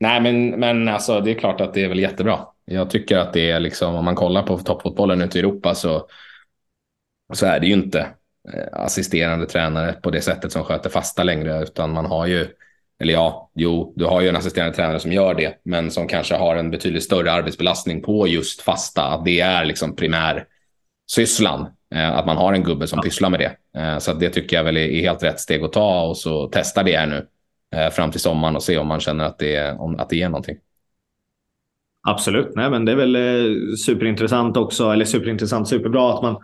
Nej, 0.00 0.20
men, 0.20 0.60
men 0.60 0.88
alltså, 0.88 1.20
det 1.20 1.30
är 1.30 1.34
klart 1.34 1.60
att 1.60 1.74
det 1.74 1.84
är 1.84 1.88
väl 1.88 1.98
jättebra. 1.98 2.38
Jag 2.64 2.90
tycker 2.90 3.18
att 3.18 3.32
det 3.32 3.50
är 3.50 3.60
liksom, 3.60 3.94
om 3.94 4.04
man 4.04 4.14
kollar 4.14 4.42
på 4.42 4.58
toppfotbollen 4.58 5.22
ute 5.22 5.38
i 5.38 5.40
Europa 5.40 5.74
så, 5.74 6.06
så 7.32 7.46
är 7.46 7.60
det 7.60 7.66
ju 7.66 7.72
inte 7.72 8.06
assisterande 8.72 9.46
tränare 9.46 9.92
på 9.92 10.10
det 10.10 10.20
sättet 10.20 10.52
som 10.52 10.64
sköter 10.64 10.90
fasta 10.90 11.22
längre, 11.22 11.62
utan 11.62 11.92
man 11.92 12.06
har 12.06 12.26
ju, 12.26 12.46
eller 13.00 13.12
ja, 13.12 13.50
jo, 13.54 13.92
du 13.96 14.04
har 14.04 14.20
ju 14.20 14.28
en 14.28 14.36
assisterande 14.36 14.74
tränare 14.74 15.00
som 15.00 15.12
gör 15.12 15.34
det, 15.34 15.60
men 15.62 15.90
som 15.90 16.08
kanske 16.08 16.34
har 16.34 16.56
en 16.56 16.70
betydligt 16.70 17.04
större 17.04 17.32
arbetsbelastning 17.32 18.02
på 18.02 18.28
just 18.28 18.62
fasta. 18.62 19.22
Det 19.24 19.40
är 19.40 19.64
liksom 19.64 19.96
primärsysslan, 19.96 21.66
eh, 21.94 22.16
att 22.16 22.26
man 22.26 22.36
har 22.36 22.52
en 22.52 22.64
gubbe 22.64 22.86
som 22.86 23.00
pysslar 23.00 23.30
med 23.30 23.40
det. 23.40 23.80
Eh, 23.80 23.98
så 23.98 24.12
det 24.12 24.30
tycker 24.30 24.56
jag 24.56 24.64
väl 24.64 24.76
är 24.76 25.00
helt 25.00 25.22
rätt 25.22 25.40
steg 25.40 25.64
att 25.64 25.72
ta 25.72 26.02
och 26.02 26.16
så 26.16 26.48
testa 26.48 26.82
det 26.82 26.96
här 26.96 27.06
nu 27.06 27.26
Eh, 27.74 27.90
fram 27.90 28.10
till 28.10 28.20
sommaren 28.20 28.56
och 28.56 28.62
se 28.62 28.78
om 28.78 28.86
man 28.86 29.00
känner 29.00 29.24
att 29.24 29.38
det, 29.38 29.72
om, 29.72 30.00
att 30.00 30.08
det 30.08 30.16
ger 30.16 30.28
någonting. 30.28 30.56
Absolut, 32.08 32.52
Nej, 32.54 32.70
men 32.70 32.84
det 32.84 32.92
är 32.92 32.96
väl 32.96 33.16
eh, 33.16 33.74
superintressant 33.76 34.56
också, 34.56 34.90
eller 34.90 35.04
superintressant, 35.04 35.68
superbra 35.68 36.14
att 36.14 36.22
man 36.22 36.36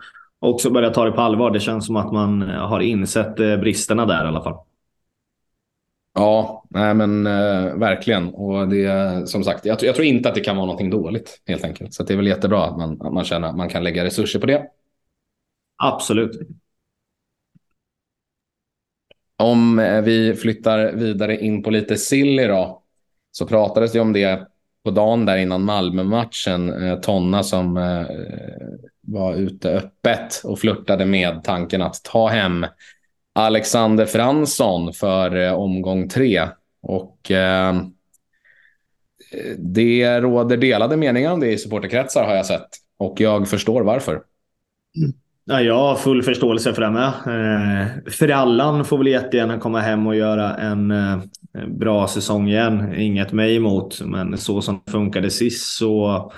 också 0.43 0.69
börjar 0.69 0.91
ta 0.91 1.05
det 1.05 1.11
på 1.11 1.21
allvar. 1.21 1.51
Det 1.51 1.59
känns 1.59 1.85
som 1.85 1.95
att 1.95 2.11
man 2.11 2.41
har 2.41 2.79
insett 2.79 3.39
eh, 3.39 3.57
bristerna 3.57 4.05
där 4.05 4.25
i 4.25 4.27
alla 4.27 4.43
fall. 4.43 4.57
Ja, 6.15 6.63
nej 6.69 6.93
men 6.93 7.27
eh, 7.27 7.75
verkligen. 7.75 8.33
Och 8.33 8.67
det 8.67 9.29
som 9.29 9.43
sagt, 9.43 9.65
jag, 9.65 9.83
jag, 9.83 9.95
tror 9.95 10.07
inte 10.07 10.29
att 10.29 10.35
det 10.35 10.41
kan 10.41 10.55
vara 10.55 10.65
någonting 10.65 10.89
dåligt 10.89 11.41
helt 11.47 11.63
enkelt. 11.63 11.93
Så 11.93 12.03
det 12.03 12.13
är 12.13 12.17
väl 12.17 12.27
jättebra 12.27 12.65
att 12.65 12.77
man, 12.77 13.01
att 13.01 13.13
man 13.13 13.23
känner 13.23 13.47
att 13.47 13.57
man 13.57 13.69
kan 13.69 13.83
lägga 13.83 14.03
resurser 14.03 14.39
på 14.39 14.45
det. 14.45 14.67
Absolut. 15.83 16.39
Om 19.37 19.79
eh, 19.79 20.01
vi 20.01 20.35
flyttar 20.35 20.91
vidare 20.91 21.37
in 21.37 21.63
på 21.63 21.69
lite 21.69 21.97
Silly 21.97 22.47
då, 22.47 22.83
så 23.31 23.45
pratades 23.45 23.91
det 23.91 23.99
om 23.99 24.13
det 24.13 24.47
på 24.83 24.91
dagen 24.91 25.25
där 25.25 25.37
innan 25.37 25.63
Malmö-matchen. 25.63 26.83
Eh, 26.83 26.99
Tonna 26.99 27.43
som 27.43 27.77
eh, 27.77 28.05
var 29.13 29.35
ute 29.35 29.69
öppet 29.69 30.41
och 30.43 30.59
flörtade 30.59 31.05
med 31.05 31.43
tanken 31.43 31.81
att 31.81 32.03
ta 32.03 32.27
hem 32.27 32.65
Alexander 33.35 34.05
Fransson 34.05 34.93
för 34.93 35.35
eh, 35.35 35.53
omgång 35.53 36.09
tre. 36.09 36.47
Och 36.81 37.31
eh, 37.31 37.73
det 39.57 40.21
råder 40.21 40.57
delade 40.57 40.97
meningar 40.97 41.31
om 41.31 41.39
det 41.39 41.51
i 41.51 41.57
supporterkretsar 41.57 42.25
har 42.25 42.35
jag 42.35 42.45
sett. 42.45 42.69
Och 42.97 43.21
jag 43.21 43.49
förstår 43.49 43.81
varför. 43.81 44.13
Mm. 44.97 45.13
Ja, 45.45 45.61
jag 45.61 45.77
har 45.77 45.95
full 45.95 46.23
förståelse 46.23 46.73
för 46.73 46.81
det 46.81 46.91
med. 46.91 47.07
Eh, 47.07 48.11
Frallan 48.11 48.85
får 48.85 48.97
väl 48.97 49.07
jättegärna 49.07 49.59
komma 49.59 49.79
hem 49.79 50.07
och 50.07 50.15
göra 50.15 50.55
en 50.55 50.91
eh, 50.91 51.17
bra 51.67 52.07
säsong 52.07 52.49
igen. 52.49 52.95
Inget 52.95 53.31
mig 53.31 53.55
emot, 53.55 54.01
men 54.01 54.37
så 54.37 54.61
som 54.61 54.81
det 54.85 54.91
funkade 54.91 55.29
sist 55.29 55.77
så 55.77 56.31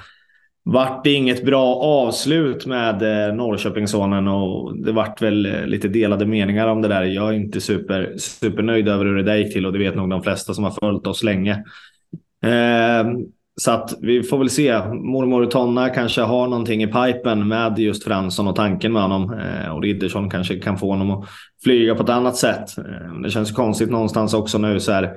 vart 0.68 1.04
det 1.04 1.14
inget 1.14 1.46
bra 1.46 1.76
avslut 1.76 2.66
med 2.66 3.28
eh, 3.28 3.36
Norrköpingssonen 3.36 4.28
och 4.28 4.78
det 4.78 4.92
vart 4.92 5.22
väl 5.22 5.46
eh, 5.46 5.66
lite 5.66 5.88
delade 5.88 6.26
meningar 6.26 6.68
om 6.68 6.82
det 6.82 6.88
där. 6.88 7.04
Jag 7.04 7.30
är 7.30 7.34
inte 7.34 7.62
super, 7.62 8.14
supernöjd 8.18 8.88
över 8.88 9.06
hur 9.06 9.16
det 9.16 9.24
där 9.24 9.36
gick 9.36 9.54
till 9.54 9.66
och 9.66 9.74
det 9.74 9.80
vet 9.80 9.96
nog 9.96 10.10
de 10.10 10.24
flesta 10.24 10.54
som 10.54 10.64
har 10.64 10.72
följt 10.72 11.08
oss 11.08 11.24
länge. 11.24 11.64
Eh, 12.46 13.06
så 13.62 13.72
att 13.72 13.94
vi 14.02 14.24
får 14.24 14.38
väl 14.38 14.50
se. 14.50 14.80
Mormor 14.88 15.46
Tonna 15.46 15.90
kanske 15.90 16.22
har 16.22 16.48
någonting 16.48 16.84
i 16.84 16.88
pipen 16.88 17.48
med 17.48 17.80
just 17.80 18.04
Fransson 18.04 18.48
och 18.48 18.56
tanken 18.56 18.94
med 18.94 19.02
honom. 19.02 19.34
Eh, 19.34 19.70
och 19.70 19.84
Riddersson 19.84 20.30
kanske 20.30 20.60
kan 20.60 20.78
få 20.78 20.90
honom 20.90 21.12
att 21.12 21.30
flyga 21.64 21.96
på 21.96 22.04
ett 22.04 22.10
annat 22.10 22.36
sätt. 22.36 22.78
Eh, 22.78 23.22
det 23.24 23.30
känns 23.30 23.52
konstigt 23.52 23.90
någonstans 23.90 24.34
också 24.34 24.58
nu 24.58 24.80
så 24.80 24.92
här. 24.92 25.12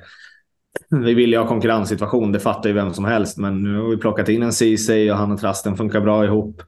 Vi 0.90 1.14
vill 1.14 1.32
ju 1.32 1.38
ha 1.38 1.46
konkurrenssituation, 1.46 2.32
det 2.32 2.40
fattar 2.40 2.68
ju 2.68 2.74
vem 2.74 2.94
som 2.94 3.04
helst. 3.04 3.38
Men 3.38 3.62
nu 3.62 3.78
har 3.78 3.88
vi 3.88 3.96
plockat 3.96 4.28
in 4.28 4.42
en 4.42 4.52
Ceesay 4.52 5.10
och 5.10 5.16
han 5.16 5.32
och 5.32 5.40
Trasten 5.40 5.76
funkar 5.76 6.00
bra 6.00 6.24
ihop 6.24 6.62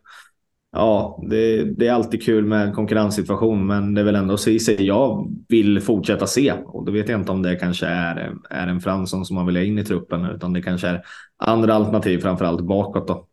ja, 0.72 1.22
det, 1.30 1.64
det, 1.64 1.86
är 1.86 1.92
alltid 1.92 2.22
kul 2.22 2.44
med 2.44 2.74
konkurrenssituation, 2.74 3.66
men 3.66 3.94
det 3.94 4.00
är 4.00 4.04
väl 4.04 4.14
ändå 4.14 4.36
Ceesay 4.36 4.86
jag 4.86 5.32
vill 5.48 5.80
fortsätta 5.80 6.26
se. 6.26 6.52
Och 6.52 6.84
då 6.84 6.92
vet 6.92 7.08
jag 7.08 7.20
inte 7.20 7.32
om 7.32 7.42
det 7.42 7.56
kanske 7.56 7.86
är, 7.86 8.34
är 8.50 8.66
en 8.66 8.80
Fransson 8.80 9.24
som 9.24 9.36
man 9.36 9.46
vill 9.46 9.56
ha 9.56 9.62
in 9.62 9.78
i 9.78 9.84
truppen, 9.84 10.24
utan 10.24 10.52
det 10.52 10.62
kanske 10.62 10.88
är 10.88 11.02
andra 11.36 11.74
alternativ, 11.74 12.18
framförallt 12.18 12.60
bakåt 12.60 13.08
då, 13.08 13.26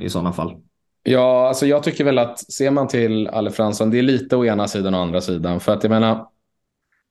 i 0.00 0.08
sådana 0.08 0.32
fall. 0.32 0.56
Ja, 1.02 1.48
alltså 1.48 1.66
jag 1.66 1.82
tycker 1.82 2.04
väl 2.04 2.18
att 2.18 2.52
ser 2.52 2.70
man 2.70 2.88
till 2.88 3.28
Alle 3.28 3.50
Fransson, 3.50 3.90
det 3.90 3.98
är 3.98 4.02
lite 4.02 4.36
å 4.36 4.44
ena 4.44 4.68
sidan 4.68 4.94
och 4.94 5.00
andra 5.00 5.20
sidan. 5.20 5.60
För 5.60 5.72
att 5.72 5.84
jag 5.84 5.90
menar, 5.90 6.26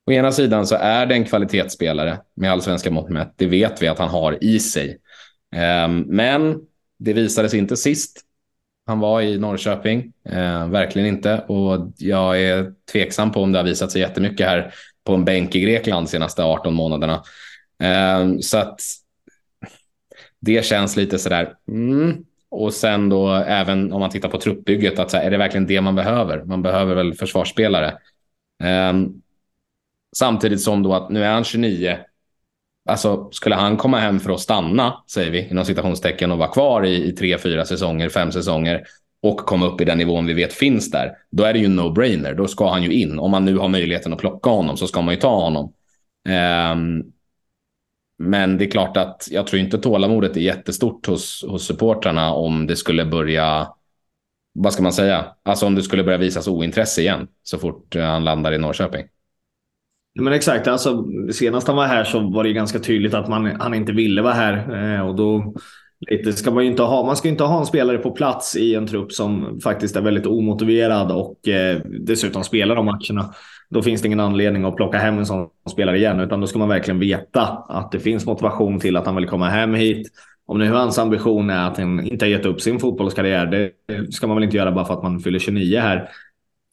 å 0.06 0.12
ena 0.12 0.32
sidan 0.32 0.66
så 0.66 0.76
är 0.76 1.06
det 1.06 1.14
en 1.14 1.24
kvalitetsspelare 1.24 2.18
med 2.36 2.52
allsvenska 2.52 2.90
mått 2.90 3.10
mätt. 3.10 3.32
Det 3.36 3.46
vet 3.46 3.82
vi 3.82 3.88
att 3.88 3.98
han 3.98 4.08
har 4.08 4.44
i 4.44 4.60
sig. 4.60 4.98
Ehm, 5.56 6.00
men 6.00 6.60
det 6.98 7.12
visades 7.12 7.54
inte 7.54 7.76
sist 7.76 8.24
han 8.86 9.00
var 9.00 9.20
i 9.20 9.38
Norrköping. 9.38 10.12
Ehm, 10.28 10.70
verkligen 10.70 11.08
inte. 11.08 11.38
Och 11.38 11.92
jag 11.96 12.40
är 12.42 12.72
tveksam 12.92 13.32
på 13.32 13.42
om 13.42 13.52
det 13.52 13.58
har 13.58 13.64
visat 13.64 13.92
sig 13.92 14.00
jättemycket 14.00 14.46
här 14.46 14.74
på 15.04 15.14
en 15.14 15.24
bänk 15.24 15.54
i 15.54 15.60
Grekland 15.60 16.06
de 16.06 16.10
senaste 16.10 16.42
18 16.42 16.74
månaderna. 16.74 17.22
Ehm, 17.78 18.42
så 18.42 18.58
att 18.58 18.80
det 20.40 20.64
känns 20.64 20.96
lite 20.96 21.18
sådär. 21.18 21.54
Mm. 21.68 22.24
Och 22.50 22.74
sen 22.74 23.08
då 23.08 23.32
även 23.32 23.92
om 23.92 24.00
man 24.00 24.10
tittar 24.10 24.28
på 24.28 24.38
truppbygget, 24.38 24.98
att 24.98 25.10
så 25.10 25.16
här, 25.16 25.24
är 25.24 25.30
det 25.30 25.38
verkligen 25.38 25.66
det 25.66 25.80
man 25.80 25.94
behöver? 25.94 26.44
Man 26.44 26.62
behöver 26.62 26.94
väl 26.94 27.14
försvarsspelare 27.14 27.98
samtidigt 30.16 30.60
som 30.60 30.82
då 30.82 30.94
att 30.94 31.10
nu 31.10 31.24
är 31.24 31.32
han 31.32 31.44
29. 31.44 31.96
Alltså, 32.88 33.28
skulle 33.32 33.54
han 33.54 33.76
komma 33.76 33.98
hem 33.98 34.20
för 34.20 34.32
att 34.32 34.40
stanna, 34.40 35.02
säger 35.10 35.30
vi, 35.30 35.48
inom 35.50 35.64
citationstecken, 35.64 36.32
och 36.32 36.38
vara 36.38 36.48
kvar 36.48 36.84
i, 36.84 37.08
i 37.08 37.12
tre, 37.12 37.38
fyra 37.38 37.64
säsonger, 37.64 38.08
fem 38.08 38.32
säsonger 38.32 38.86
och 39.24 39.38
komma 39.38 39.66
upp 39.66 39.80
i 39.80 39.84
den 39.84 39.98
nivån 39.98 40.26
vi 40.26 40.32
vet 40.32 40.52
finns 40.52 40.90
där, 40.90 41.16
då 41.30 41.44
är 41.44 41.52
det 41.52 41.58
ju 41.58 41.68
no-brainer. 41.68 42.34
Då 42.34 42.46
ska 42.46 42.70
han 42.70 42.82
ju 42.82 42.92
in. 42.92 43.18
Om 43.18 43.30
man 43.30 43.44
nu 43.44 43.56
har 43.56 43.68
möjligheten 43.68 44.12
att 44.12 44.18
plocka 44.18 44.50
honom 44.50 44.76
så 44.76 44.86
ska 44.86 45.02
man 45.02 45.14
ju 45.14 45.20
ta 45.20 45.40
honom. 45.40 45.72
Um, 46.72 47.12
men 48.18 48.58
det 48.58 48.64
är 48.64 48.70
klart 48.70 48.96
att 48.96 49.28
jag 49.30 49.46
tror 49.46 49.60
inte 49.60 49.78
tålamodet 49.78 50.36
är 50.36 50.40
jättestort 50.40 51.06
hos, 51.06 51.44
hos 51.48 51.66
supportrarna 51.66 52.32
om 52.32 52.66
det 52.66 52.76
skulle 52.76 53.04
börja, 53.04 53.68
vad 54.52 54.72
ska 54.72 54.82
man 54.82 54.92
säga, 54.92 55.26
alltså 55.42 55.66
om 55.66 55.74
det 55.74 55.82
skulle 55.82 56.04
börja 56.04 56.18
visas 56.18 56.48
ointresse 56.48 57.00
igen 57.00 57.28
så 57.42 57.58
fort 57.58 57.96
han 57.96 58.24
landar 58.24 58.52
i 58.52 58.58
Norrköping. 58.58 59.04
Men 60.20 60.32
exakt, 60.32 60.66
alltså, 60.66 61.04
senast 61.32 61.66
han 61.66 61.76
var 61.76 61.86
här 61.86 62.04
så 62.04 62.20
var 62.30 62.44
det 62.44 62.52
ganska 62.52 62.78
tydligt 62.78 63.14
att 63.14 63.28
man, 63.28 63.46
han 63.60 63.74
inte 63.74 63.92
ville 63.92 64.22
vara 64.22 64.32
här. 64.32 64.84
Eh, 64.94 65.08
och 65.08 65.14
då 65.14 65.54
lite 66.10 66.32
ska 66.32 66.50
man, 66.50 66.64
ju 66.64 66.70
inte 66.70 66.82
ha, 66.82 67.06
man 67.06 67.16
ska 67.16 67.28
inte 67.28 67.44
ha 67.44 67.60
en 67.60 67.66
spelare 67.66 67.98
på 67.98 68.10
plats 68.10 68.56
i 68.56 68.74
en 68.74 68.86
trupp 68.86 69.12
som 69.12 69.60
faktiskt 69.60 69.96
är 69.96 70.00
väldigt 70.00 70.26
omotiverad 70.26 71.12
och 71.12 71.48
eh, 71.48 71.80
dessutom 72.00 72.44
spelar 72.44 72.76
de 72.76 72.84
matcherna. 72.86 73.34
Då 73.70 73.82
finns 73.82 74.02
det 74.02 74.06
ingen 74.06 74.20
anledning 74.20 74.64
att 74.64 74.76
plocka 74.76 74.98
hem 74.98 75.18
en 75.18 75.26
sån 75.26 75.48
spelare 75.70 75.96
igen, 75.96 76.20
utan 76.20 76.40
då 76.40 76.46
ska 76.46 76.58
man 76.58 76.68
verkligen 76.68 77.00
veta 77.00 77.42
att 77.68 77.92
det 77.92 78.00
finns 78.00 78.26
motivation 78.26 78.80
till 78.80 78.96
att 78.96 79.06
han 79.06 79.16
vill 79.16 79.26
komma 79.26 79.48
hem 79.48 79.74
hit. 79.74 80.08
om 80.46 80.58
nu 80.58 80.70
hans 80.70 80.98
ambition 80.98 81.50
är 81.50 81.66
att 81.66 81.78
han 81.78 82.06
inte 82.06 82.24
har 82.24 82.30
gett 82.30 82.46
upp 82.46 82.60
sin 82.60 82.78
fotbollskarriär, 82.78 83.46
det 83.46 83.70
ska 84.12 84.26
man 84.26 84.36
väl 84.36 84.44
inte 84.44 84.56
göra 84.56 84.72
bara 84.72 84.84
för 84.84 84.94
att 84.94 85.02
man 85.02 85.20
fyller 85.20 85.38
29 85.38 85.78
här. 85.80 86.08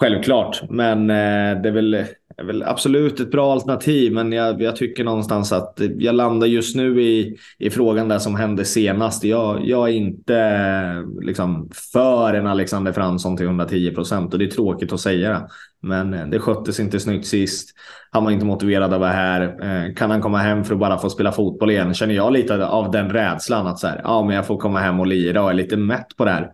Självklart, 0.02 0.62
men 0.70 1.10
eh, 1.10 1.62
det 1.62 1.70
är 1.70 1.72
väl, 1.72 1.94
är 2.38 2.44
väl 2.44 2.64
absolut 2.64 3.20
ett 3.20 3.32
bra 3.32 3.54
alternativ. 3.54 4.14
Men 4.14 4.32
jag, 4.32 4.62
jag, 4.62 4.76
tycker 4.76 5.04
någonstans 5.04 5.52
att 5.52 5.82
jag 5.98 6.16
landar 6.16 6.48
just 6.48 6.76
nu 6.76 7.02
i, 7.02 7.38
i 7.60 7.70
frågan 7.70 8.08
där 8.08 8.20
som 8.20 8.36
hände 8.36 8.66
senast. 8.66 9.24
Jag, 9.24 9.68
jag 9.68 9.90
är 9.90 9.94
inte 9.94 10.36
eh, 10.36 11.24
liksom, 11.26 11.70
för 11.94 12.34
en 12.34 12.48
Alexander 12.48 12.92
Fransson 12.92 13.38
till 13.38 13.46
110 13.46 13.92
procent 13.92 14.34
och 14.34 14.40
det 14.40 14.46
är 14.46 14.50
tråkigt 14.50 14.94
att 14.94 15.00
säga 15.00 15.30
det. 15.30 15.48
Men 15.82 16.14
eh, 16.14 16.28
det 16.28 16.40
sköttes 16.40 16.80
inte 16.80 17.00
snyggt 17.00 17.28
sist. 17.28 17.70
Han 18.12 18.24
var 18.24 18.32
inte 18.32 18.46
motiverad 18.46 18.94
att 18.94 19.00
vara 19.00 19.12
här. 19.12 19.96
Kan 19.96 20.12
han 20.12 20.22
komma 20.22 20.38
hem 20.38 20.64
för 20.64 20.74
att 20.74 20.80
bara 20.80 20.98
få 20.98 21.10
spela 21.10 21.32
fotboll 21.32 21.72
igen? 21.72 21.94
Känner 21.94 22.14
jag 22.14 22.34
lite 22.34 22.66
av 22.66 22.92
den 22.92 23.10
rädslan 23.10 23.68
att 23.68 23.80
så 23.80 23.88
här, 23.88 24.02
ja, 24.04 24.24
men 24.24 24.36
jag 24.36 24.48
får 24.48 24.58
komma 24.58 24.80
hem 24.80 25.00
och 25.00 25.08
lira 25.08 25.44
och 25.44 25.50
är 25.50 25.54
lite 25.54 25.78
mätt 25.78 26.18
på 26.18 26.26
det 26.26 26.32
här. 26.32 26.52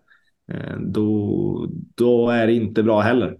Eh, 0.54 0.78
då, 0.80 1.68
då 1.96 2.30
är 2.30 2.48
det 2.48 2.54
inte 2.54 2.84
bra 2.84 3.02
heller. 3.02 3.38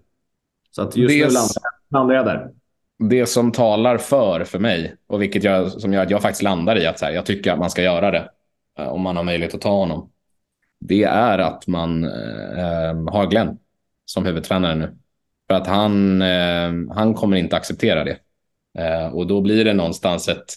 Så 0.70 0.82
att 0.82 0.96
just 0.96 1.14
det, 1.14 1.24
nu 1.24 1.98
landar 1.98 2.14
jag 2.14 2.26
där. 2.26 2.50
Det 2.98 3.26
som 3.26 3.52
talar 3.52 3.98
för 3.98 4.44
för 4.44 4.58
mig 4.58 4.96
och 5.06 5.22
vilket 5.22 5.44
jag, 5.44 5.72
som 5.72 5.92
gör 5.92 6.02
att 6.02 6.10
jag 6.10 6.22
faktiskt 6.22 6.42
landar 6.42 6.78
i 6.78 6.86
att 6.86 6.98
så 6.98 7.04
här, 7.04 7.12
jag 7.12 7.26
tycker 7.26 7.52
att 7.52 7.58
man 7.58 7.70
ska 7.70 7.82
göra 7.82 8.10
det 8.10 8.30
eh, 8.78 8.88
om 8.88 9.02
man 9.02 9.16
har 9.16 9.24
möjlighet 9.24 9.54
att 9.54 9.60
ta 9.60 9.70
honom. 9.70 10.10
Det 10.80 11.04
är 11.04 11.38
att 11.38 11.66
man 11.66 12.04
eh, 12.04 13.12
har 13.12 13.26
Glenn 13.30 13.58
som 14.04 14.26
huvudtränare 14.26 14.74
nu. 14.74 14.98
För 15.48 15.54
att 15.54 15.66
han, 15.66 16.22
eh, 16.22 16.72
han 16.94 17.14
kommer 17.14 17.36
inte 17.36 17.56
acceptera 17.56 18.04
det. 18.04 18.18
Eh, 18.78 19.06
och 19.06 19.26
då 19.26 19.40
blir 19.40 19.64
det 19.64 19.74
någonstans 19.74 20.28
ett, 20.28 20.54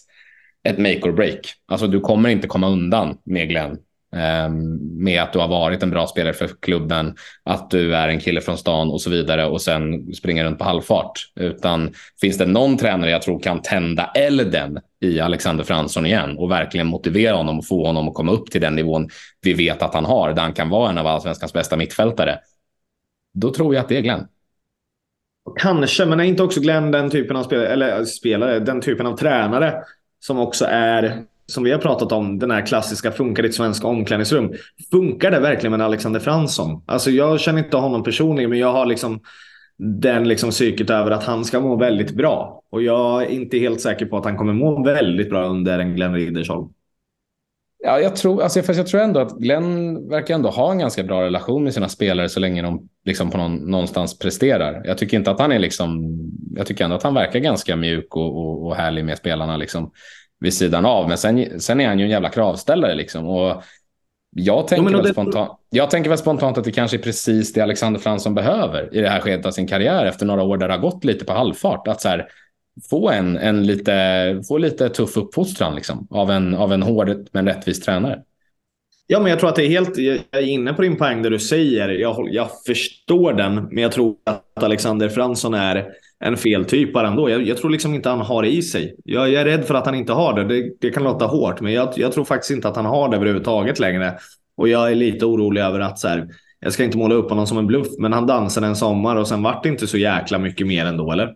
ett 0.62 0.78
make 0.78 1.00
or 1.02 1.12
break. 1.12 1.54
Alltså 1.66 1.86
du 1.86 2.00
kommer 2.00 2.28
inte 2.28 2.48
komma 2.48 2.68
undan 2.68 3.18
med 3.24 3.48
Glenn 3.48 3.78
Ehm, 4.16 4.78
med 5.04 5.22
att 5.22 5.32
du 5.32 5.38
har 5.38 5.48
varit 5.48 5.82
en 5.82 5.90
bra 5.90 6.06
spelare 6.06 6.34
för 6.34 6.50
klubben, 6.60 7.16
att 7.44 7.70
du 7.70 7.96
är 7.96 8.08
en 8.08 8.20
kille 8.20 8.40
från 8.40 8.58
stan 8.58 8.90
och 8.90 9.00
så 9.00 9.10
vidare 9.10 9.46
och 9.46 9.62
sen 9.62 10.14
springer 10.14 10.44
runt 10.44 10.58
på 10.58 10.64
halvfart. 10.64 11.12
Utan 11.34 11.94
finns 12.20 12.38
det 12.38 12.46
någon 12.46 12.76
tränare 12.76 13.10
jag 13.10 13.22
tror 13.22 13.40
kan 13.40 13.62
tända 13.62 14.10
elden 14.14 14.78
i 15.00 15.20
Alexander 15.20 15.64
Fransson 15.64 16.06
igen 16.06 16.38
och 16.38 16.50
verkligen 16.50 16.86
motivera 16.86 17.36
honom 17.36 17.58
och 17.58 17.66
få 17.66 17.86
honom 17.86 18.08
att 18.08 18.14
komma 18.14 18.32
upp 18.32 18.50
till 18.50 18.60
den 18.60 18.74
nivån 18.74 19.08
vi 19.42 19.54
vet 19.54 19.82
att 19.82 19.94
han 19.94 20.04
har, 20.04 20.32
där 20.32 20.42
han 20.42 20.52
kan 20.52 20.68
vara 20.68 20.90
en 20.90 20.98
av 20.98 21.06
allsvenskans 21.06 21.52
bästa 21.52 21.76
mittfältare. 21.76 22.38
Då 23.34 23.52
tror 23.52 23.74
jag 23.74 23.82
att 23.82 23.88
det 23.88 23.96
är 23.96 24.02
Glenn. 24.02 24.26
Kanske, 25.60 26.06
men 26.06 26.20
är 26.20 26.24
inte 26.24 26.42
också 26.42 26.60
Glenn 26.60 26.90
den 26.90 27.10
typen 27.10 27.36
av 27.36 27.42
spelare, 27.42 27.68
eller 27.68 28.04
spelare, 28.04 28.60
den 28.60 28.80
typen 28.80 29.06
av 29.06 29.16
tränare 29.16 29.84
som 30.20 30.38
också 30.38 30.64
är 30.64 31.24
som 31.46 31.64
vi 31.64 31.72
har 31.72 31.78
pratat 31.78 32.12
om, 32.12 32.38
den 32.38 32.50
här 32.50 32.66
klassiska 32.66 33.10
funkar 33.10 33.42
ditt 33.42 33.54
svenska 33.54 33.86
omklädningsrum. 33.86 34.52
Funkar 34.90 35.30
det 35.30 35.40
verkligen 35.40 35.70
med 35.76 35.86
Alexander 35.86 36.20
Fransson? 36.20 36.82
Alltså 36.86 37.10
jag 37.10 37.40
känner 37.40 37.64
inte 37.64 37.76
honom 37.76 38.02
personligen, 38.02 38.50
men 38.50 38.58
jag 38.58 38.72
har 38.72 38.86
liksom 38.86 39.20
den 39.78 40.28
liksom 40.28 40.50
psyket 40.50 40.90
över 40.90 41.10
att 41.10 41.24
han 41.24 41.44
ska 41.44 41.60
må 41.60 41.76
väldigt 41.76 42.10
bra. 42.10 42.62
Och 42.70 42.82
jag 42.82 43.22
är 43.22 43.26
inte 43.26 43.58
helt 43.58 43.80
säker 43.80 44.06
på 44.06 44.16
att 44.16 44.24
han 44.24 44.36
kommer 44.36 44.52
må 44.52 44.84
väldigt 44.84 45.30
bra 45.30 45.48
under 45.48 45.78
en 45.78 45.94
Glenn 45.94 46.14
Riddersholm. 46.14 46.68
Ja, 47.84 48.00
jag 48.00 48.16
tror, 48.16 48.42
alltså, 48.42 48.72
jag 48.72 48.86
tror 48.86 49.00
ändå 49.00 49.20
att 49.20 49.38
Glenn 49.38 50.08
verkar 50.08 50.34
ändå 50.34 50.48
ha 50.48 50.72
en 50.72 50.78
ganska 50.78 51.02
bra 51.02 51.22
relation 51.22 51.64
med 51.64 51.74
sina 51.74 51.88
spelare 51.88 52.28
så 52.28 52.40
länge 52.40 52.62
de 52.62 52.88
liksom 53.04 53.30
på 53.30 53.38
någon, 53.38 53.56
någonstans 53.56 54.18
presterar. 54.18 54.82
Jag 54.84 54.98
tycker 54.98 55.16
inte 55.16 55.30
att 55.30 55.40
han 55.40 55.52
är 55.52 55.58
liksom, 55.58 56.18
jag 56.54 56.66
tycker 56.66 56.84
ändå 56.84 56.96
att 56.96 57.02
han 57.02 57.14
verkar 57.14 57.38
ganska 57.38 57.76
mjuk 57.76 58.16
och, 58.16 58.36
och, 58.36 58.66
och 58.66 58.76
härlig 58.76 59.04
med 59.04 59.18
spelarna. 59.18 59.56
Liksom 59.56 59.90
vid 60.42 60.54
sidan 60.54 60.86
av. 60.86 61.08
Men 61.08 61.18
sen, 61.18 61.60
sen 61.60 61.80
är 61.80 61.88
han 61.88 61.98
ju 61.98 62.04
en 62.04 62.10
jävla 62.10 62.28
kravställare 62.28 62.94
liksom. 62.94 63.26
Och 63.26 63.62
jag 64.36 64.68
tänker, 64.68 64.90
jo, 64.90 64.96
väl 64.96 65.06
det... 65.06 65.12
spontant, 65.12 65.50
jag 65.70 65.90
tänker 65.90 66.10
väl 66.10 66.18
spontant 66.18 66.58
att 66.58 66.64
det 66.64 66.72
kanske 66.72 66.96
är 66.96 67.02
precis 67.02 67.52
det 67.52 67.60
Alexander 67.60 68.00
Fransson 68.00 68.34
behöver 68.34 68.94
i 68.94 69.00
det 69.00 69.08
här 69.08 69.20
skedet 69.20 69.46
av 69.46 69.50
sin 69.50 69.68
karriär 69.68 70.04
efter 70.04 70.26
några 70.26 70.42
år 70.42 70.56
där 70.56 70.68
det 70.68 70.74
har 70.74 70.80
gått 70.80 71.04
lite 71.04 71.24
på 71.24 71.32
halvfart. 71.32 71.88
Att 71.88 72.00
så 72.00 72.08
här, 72.08 72.28
få 72.90 73.10
en, 73.10 73.36
en 73.36 73.66
lite, 73.66 74.42
få 74.48 74.58
lite 74.58 74.88
tuff 74.88 75.16
uppfostran 75.16 75.74
liksom, 75.74 76.08
av, 76.10 76.30
en, 76.30 76.54
av 76.54 76.72
en 76.72 76.82
hård 76.82 77.28
men 77.32 77.46
rättvis 77.46 77.80
tränare. 77.80 78.22
Ja, 79.06 79.20
men 79.20 79.30
jag 79.30 79.38
tror 79.38 79.48
att 79.48 79.56
det 79.56 79.66
är 79.66 79.68
helt... 79.68 79.98
Jag 79.98 80.18
är 80.30 80.46
inne 80.46 80.72
på 80.72 80.82
din 80.82 80.96
poäng 80.96 81.22
där 81.22 81.30
du 81.30 81.38
säger. 81.38 81.88
Jag, 81.88 82.28
jag 82.30 82.48
förstår 82.66 83.32
den, 83.32 83.54
men 83.54 83.82
jag 83.82 83.92
tror 83.92 84.16
att 84.24 84.62
Alexander 84.62 85.08
Fransson 85.08 85.54
är 85.54 85.92
en 86.22 86.36
fel 86.36 86.64
typ 86.64 86.92
bara 86.92 87.08
ändå. 87.08 87.30
Jag, 87.30 87.42
jag, 87.42 87.56
tror 87.56 87.70
liksom 87.70 87.94
inte 87.94 88.08
han 88.08 88.20
har 88.20 88.42
det 88.42 88.48
i 88.48 88.62
sig. 88.62 88.96
Jag, 89.04 89.30
jag, 89.30 89.40
är 89.40 89.44
rädd 89.44 89.64
för 89.64 89.74
att 89.74 89.86
han 89.86 89.94
inte 89.94 90.12
har 90.12 90.34
det. 90.34 90.44
Det, 90.44 90.72
det 90.80 90.90
kan 90.90 91.04
låta 91.04 91.26
hårt, 91.26 91.60
men 91.60 91.72
jag, 91.72 91.92
jag, 91.96 92.12
tror 92.12 92.24
faktiskt 92.24 92.50
inte 92.50 92.68
att 92.68 92.76
han 92.76 92.84
har 92.84 93.08
det 93.08 93.16
överhuvudtaget 93.16 93.78
längre. 93.78 94.18
Och 94.56 94.68
jag 94.68 94.90
är 94.90 94.94
lite 94.94 95.26
orolig 95.26 95.60
över 95.60 95.80
att 95.80 95.98
så 95.98 96.08
här, 96.08 96.28
jag 96.60 96.72
ska 96.72 96.84
inte 96.84 96.98
måla 96.98 97.14
upp 97.14 97.30
honom 97.30 97.46
som 97.46 97.58
en 97.58 97.66
bluff, 97.66 97.86
men 97.98 98.12
han 98.12 98.26
dansade 98.26 98.66
en 98.66 98.76
sommar 98.76 99.16
och 99.16 99.28
sen 99.28 99.42
vart 99.42 99.62
det 99.62 99.68
inte 99.68 99.86
så 99.86 99.98
jäkla 99.98 100.38
mycket 100.38 100.66
mer 100.66 100.86
ändå, 100.86 101.12
eller? 101.12 101.34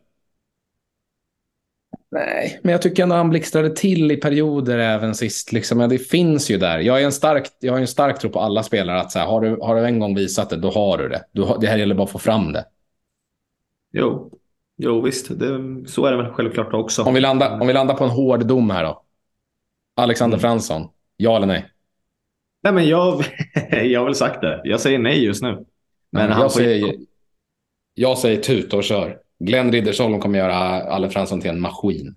Nej, 2.11 2.61
men 2.63 2.73
jag 2.73 2.83
tycker 2.83 3.03
ändå 3.03 3.15
han 3.15 3.31
blixtrade 3.31 3.77
till 3.77 4.13
i 4.13 4.17
perioder 4.17 4.79
även 4.79 5.15
sist. 5.15 5.53
Liksom. 5.53 5.81
Ja, 5.81 5.87
det 5.87 5.99
finns 5.99 6.51
ju 6.51 6.59
där. 6.59 6.79
Jag, 6.79 7.01
är 7.01 7.05
en 7.05 7.13
stark, 7.13 7.47
jag 7.61 7.73
har 7.73 7.81
en 7.81 7.87
stark 7.87 8.19
tro 8.19 8.31
på 8.31 8.41
alla 8.41 8.63
spelare 8.63 9.01
att 9.01 9.13
så 9.13 9.19
här, 9.19 9.27
har, 9.27 9.41
du, 9.41 9.59
har 9.61 9.77
du 9.77 9.85
en 9.85 9.99
gång 9.99 10.15
visat 10.15 10.51
det, 10.51 10.57
då 10.57 10.71
har 10.71 10.99
du 10.99 11.09
det. 11.09 11.25
Du 11.33 11.47
det 11.61 11.67
här 11.67 11.77
gäller 11.77 11.95
bara 11.95 12.05
att 12.05 12.11
få 12.11 12.19
fram 12.19 12.53
det. 12.53 12.65
Jo, 13.93 14.31
Jo, 14.77 15.01
visst. 15.01 15.39
Det, 15.39 15.59
så 15.87 16.07
är 16.07 16.11
det 16.11 16.17
väl 16.17 16.33
självklart 16.33 16.75
också. 16.75 17.03
Om 17.03 17.15
vi, 17.15 17.21
landar, 17.21 17.61
om 17.61 17.67
vi 17.67 17.73
landar 17.73 17.95
på 17.95 18.05
en 18.05 18.11
hård 18.11 18.47
dom 18.47 18.71
här 18.71 18.85
då. 18.85 19.03
Alexander 19.97 20.37
mm. 20.37 20.41
Fransson, 20.41 20.89
ja 21.17 21.37
eller 21.37 21.47
nej? 21.47 21.67
Nej, 22.63 22.73
men 22.73 22.89
jag, 22.89 23.25
jag 23.71 24.01
har 24.01 24.05
väl 24.05 24.15
sagt 24.15 24.41
det. 24.41 24.61
Jag 24.65 24.81
säger 24.81 24.99
nej 24.99 25.25
just 25.25 25.43
nu. 25.43 25.65
Men 26.13 26.31
jag, 26.31 26.53
säger, 26.53 26.95
jag 27.95 28.19
säger 28.19 28.43
tuta 28.43 28.77
och 28.77 28.85
kör. 28.85 29.19
Glenn 29.39 29.73
Riddersholm 29.73 30.21
kommer 30.21 30.39
göra 30.39 30.55
Alle 30.83 31.11
Fransson 31.11 31.41
till 31.41 31.51
en 31.51 31.61
maskin. 31.61 32.17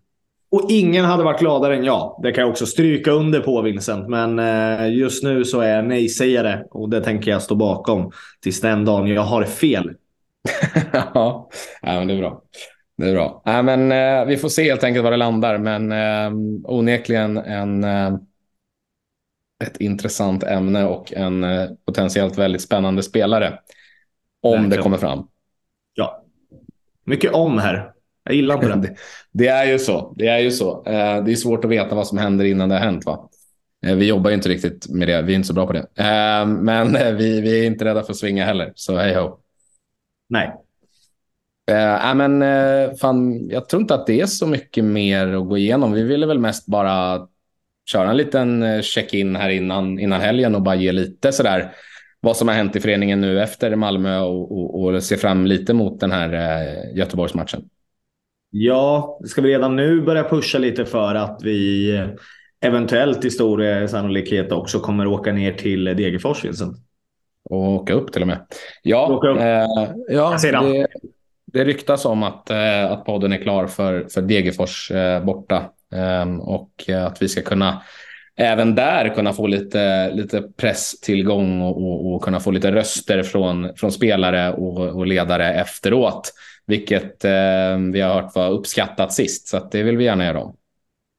Och 0.52 0.66
ingen 0.70 1.06
hade 1.06 1.24
varit 1.24 1.40
gladare 1.40 1.76
än 1.76 1.84
jag. 1.84 2.20
Det 2.24 2.32
kan 2.32 2.42
jag 2.42 2.52
också 2.52 2.66
stryka 2.66 3.12
under 3.12 3.40
på 3.40 3.62
Vincent. 3.62 4.10
Men 4.10 4.40
eh, 4.40 4.94
just 4.94 5.24
nu 5.24 5.46
så 5.46 5.60
är 5.60 5.76
jag 5.76 5.86
nej-sägare 5.86 6.64
och 6.72 6.90
det 6.90 7.02
tänker 7.02 7.32
jag 7.32 7.42
stå 7.42 7.56
bakom 7.56 8.12
tills 8.44 8.62
den 8.62 8.86
dagen 8.86 9.08
jag 9.08 9.22
har 9.22 9.44
fel. 9.44 9.94
ja, 10.94 11.50
men 11.82 12.08
det 12.08 12.14
är 12.14 12.18
bra. 12.18 12.42
Det 12.98 13.10
är 13.10 13.14
bra. 13.14 13.44
Äh, 13.46 13.64
men, 13.64 13.92
eh, 13.92 14.26
vi 14.26 14.38
får 14.38 14.50
se 14.50 14.64
helt 14.64 14.84
enkelt 14.84 15.04
var 15.04 15.12
det 15.12 15.18
landar, 15.18 15.58
men 15.58 15.92
eh, 15.92 16.40
onekligen 16.64 17.38
en, 17.38 17.84
eh, 17.84 18.14
ett 19.64 19.78
intressant 19.78 20.44
ämne 20.44 20.86
och 20.86 21.14
en 21.14 21.44
eh, 21.44 21.70
potentiellt 21.86 22.38
väldigt 22.38 22.62
spännande 22.62 23.04
spelare. 23.04 23.60
Om 24.42 24.52
Verkligen. 24.52 24.70
det 24.70 24.78
kommer 24.78 24.98
fram. 24.98 25.28
Ja, 25.94 26.24
mycket 27.06 27.34
om 27.34 27.58
här. 27.58 27.92
Jag 28.24 28.36
gillar 28.36 28.56
inte 28.56 28.78
det. 28.88 28.96
det. 29.32 29.48
är 29.48 29.66
ju 29.66 29.80
så. 29.80 30.14
Det 30.18 30.28
är 30.28 30.40
ju 30.40 30.52
så. 30.52 30.86
Eh, 30.86 31.24
det 31.24 31.32
är 31.32 31.36
svårt 31.36 31.66
att 31.66 31.72
veta 31.72 31.96
vad 31.96 32.08
som 32.08 32.18
händer 32.18 32.46
innan 32.46 32.70
det 32.70 32.76
har 32.76 32.86
hänt. 32.86 33.06
Va? 33.06 33.30
Eh, 33.86 33.96
vi 33.96 34.08
jobbar 34.08 34.30
ju 34.30 34.36
inte 34.36 34.50
riktigt 34.50 34.90
med 34.90 35.08
det. 35.08 35.22
Vi 35.22 35.34
är 35.34 35.36
inte 35.36 35.48
så 35.48 35.54
bra 35.54 35.68
på 35.68 35.74
det. 35.74 35.88
Eh, 35.96 36.46
men 36.46 37.18
vi, 37.18 37.42
vi 37.42 37.60
är 37.60 37.68
inte 37.68 37.86
rädda 37.86 38.04
för 38.04 38.12
att 38.12 38.18
svinga 38.18 38.46
heller. 38.46 38.72
Så 38.76 38.98
hej 38.98 39.16
ho. 39.16 39.40
Nej. 40.30 40.54
Uh, 41.72 42.16
men, 42.16 42.42
uh, 42.42 42.96
fan, 42.96 43.50
jag 43.50 43.70
tror 43.70 43.82
inte 43.82 43.96
att 43.96 44.08
det 44.08 44.22
är 44.22 44.26
så 44.26 44.48
mycket 44.48 44.84
mer 44.84 45.28
att 45.28 45.48
gå 45.48 45.58
igenom. 45.58 45.92
Vi 45.92 46.04
ville 46.04 46.26
väl 46.26 46.40
mest 46.40 46.66
bara 46.66 47.28
köra 47.92 48.10
en 48.10 48.18
liten 48.18 48.64
eh, 48.64 48.82
check-in 48.82 49.36
här 49.36 49.50
innan, 49.50 50.00
innan 50.00 50.22
helgen 50.22 50.56
och 50.56 50.62
bara 50.62 50.76
ge 50.76 50.92
lite 50.92 51.32
sådär 51.32 51.72
vad 52.20 52.38
som 52.38 52.48
har 52.48 52.56
hänt 52.56 52.76
i 52.76 52.80
föreningen 52.80 53.22
nu 53.22 53.42
efter 53.42 53.76
Malmö 53.76 54.20
och, 54.20 54.52
och, 54.52 54.84
och 54.84 55.04
se 55.04 55.18
fram 55.18 55.46
lite 55.46 55.74
mot 55.74 56.00
den 56.00 56.12
här 56.12 56.34
uh, 56.34 56.98
Göteborgsmatchen. 56.98 57.62
Ja, 58.50 59.20
ska 59.26 59.42
vi 59.42 59.50
redan 59.50 59.76
nu 59.76 60.02
börja 60.02 60.24
pusha 60.24 60.58
lite 60.58 60.86
för 60.86 61.16
att 61.16 61.40
vi 61.44 61.92
eventuellt 62.62 63.26
i 63.26 63.30
stor 63.30 63.88
sannolikhet 63.88 64.52
också 64.52 64.80
kommer 64.80 65.08
åka 65.08 65.32
ner 65.32 65.54
till 65.54 65.86
Degerfors, 65.86 66.46
Vincent? 66.46 66.89
Och 67.50 67.70
åka 67.70 67.94
upp 67.94 68.14
till 68.14 68.22
och 68.22 68.28
med. 68.28 68.46
Ja, 68.82 69.22
eh, 69.40 69.68
ja 70.10 70.38
det, 70.42 70.88
det 71.54 71.64
ryktas 71.64 72.06
om 72.06 72.24
att, 72.24 72.50
eh, 72.50 72.92
att 72.92 73.06
podden 73.06 73.34
är 73.34 73.38
klar 73.38 73.68
för, 73.68 74.08
för 74.14 74.22
Degerfors 74.22 74.92
eh, 74.92 75.24
borta. 75.24 75.70
Ehm, 75.96 76.42
och 76.42 76.90
att 77.06 77.22
vi 77.22 77.28
ska 77.28 77.42
kunna 77.42 77.82
även 78.40 78.76
där 78.76 79.16
kunna 79.16 79.34
få 79.34 79.48
lite, 79.48 80.12
lite 80.14 80.42
presstillgång 80.42 81.62
och, 81.62 81.78
och, 81.78 82.14
och 82.14 82.24
kunna 82.24 82.40
få 82.40 82.52
lite 82.52 82.72
röster 82.72 83.24
från, 83.24 83.76
från 83.76 83.92
spelare 83.92 84.54
och, 84.54 84.78
och 84.78 85.08
ledare 85.08 85.54
efteråt. 85.54 86.34
Vilket 86.68 87.26
eh, 87.26 87.78
vi 87.94 88.02
har 88.02 88.14
hört 88.14 88.36
var 88.36 88.50
uppskattat 88.50 89.14
sist, 89.14 89.48
så 89.48 89.70
det 89.72 89.84
vill 89.84 89.98
vi 89.98 90.04
gärna 90.04 90.26
göra 90.26 90.44
om. 90.44 90.56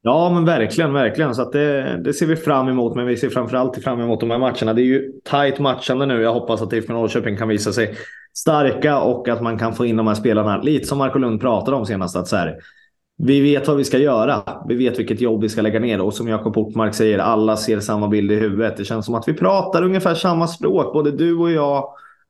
Ja, 0.03 0.31
men 0.35 0.45
verkligen, 0.45 0.93
verkligen. 0.93 1.35
Så 1.35 1.51
det, 1.51 1.97
det, 2.05 2.13
ser 2.13 2.27
vi 2.27 2.37
fram 2.37 2.69
emot. 2.69 2.97
Men 2.97 3.07
vi 3.07 3.17
ser 3.17 3.29
framförallt 3.29 3.85
fram 3.85 4.01
emot 4.01 4.21
de 4.21 4.31
här 4.31 4.39
matcherna. 4.39 4.75
Det 4.75 4.83
är 4.83 4.85
ju 4.85 5.13
tajt 5.25 5.59
matchande 5.59 6.07
nu. 6.07 6.23
Jag 6.23 6.33
hoppas 6.33 6.63
att 6.63 6.73
IFK 6.73 6.93
Norrköping 6.93 7.37
kan 7.37 7.49
visa 7.49 7.73
sig 7.73 7.95
starka 8.35 9.01
och 9.01 9.29
att 9.29 9.43
man 9.43 9.59
kan 9.59 9.75
få 9.75 9.87
in 9.87 9.97
de 9.97 10.07
här 10.07 10.15
spelarna. 10.15 10.63
Lite 10.63 10.87
som 10.87 10.99
Marco 10.99 11.19
Lund 11.19 11.41
pratade 11.41 11.77
om 11.77 11.87
senast. 11.87 12.17
Att 12.17 12.29
så 12.29 12.37
här, 12.37 12.57
vi 13.23 13.41
vet 13.41 13.69
vad 13.69 13.77
vi 13.77 13.85
ska 13.85 13.99
göra. 13.99 14.43
Vi 14.69 14.75
vet 14.75 14.99
vilket 14.99 15.21
jobb 15.21 15.43
vi 15.43 15.49
ska 15.49 15.63
lägga 15.63 15.81
ner. 15.81 16.01
Och 16.01 16.15
som 16.15 16.29
Jakob 16.29 16.55
Portmark 16.55 16.95
säger, 16.95 17.19
alla 17.19 17.57
ser 17.57 17.81
samma 17.81 18.09
bild 18.09 18.33
i 18.33 18.37
huvudet. 18.37 18.77
Det 18.77 18.85
känns 18.85 19.07
som 19.07 19.15
att 19.15 19.29
vi 19.29 19.35
pratar 19.35 19.83
ungefär 19.83 20.15
samma 20.15 20.47
språk, 20.47 20.93
både 20.93 21.11
du 21.11 21.37
och 21.39 21.51
jag 21.51 21.85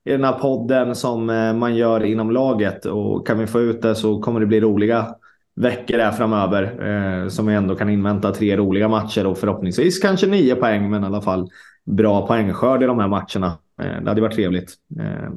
i 0.04 0.10
den 0.10 0.24
här 0.24 0.32
podden 0.32 0.94
som 0.94 1.30
eh, 1.30 1.52
man 1.52 1.76
gör 1.76 2.04
inom 2.04 2.30
laget. 2.30 2.86
Och 2.86 3.26
kan 3.26 3.38
vi 3.38 3.46
få 3.46 3.60
ut 3.60 3.82
det 3.82 3.94
så 3.94 4.20
kommer 4.20 4.40
det 4.40 4.46
bli 4.46 4.60
roliga 4.60 5.14
veckor 5.60 5.98
här 5.98 6.12
framöver. 6.12 6.62
Eh, 6.88 7.28
som 7.28 7.46
vi 7.46 7.54
ändå 7.54 7.74
kan 7.74 7.88
invänta 7.88 8.32
tre 8.32 8.56
roliga 8.56 8.88
matcher 8.88 9.26
och 9.26 9.38
förhoppningsvis 9.38 9.98
kanske 9.98 10.26
nio 10.26 10.54
poäng, 10.54 10.90
men 10.90 11.02
i 11.02 11.06
alla 11.06 11.20
fall 11.20 11.48
bra 11.86 12.26
poängskörd 12.26 12.82
i 12.82 12.86
de 12.86 12.98
här 12.98 13.08
matcherna. 13.08 13.58
Eh, 13.82 14.02
det 14.02 14.08
hade 14.08 14.20
varit 14.20 14.34
trevligt. 14.34 14.74
Eh, 15.00 15.30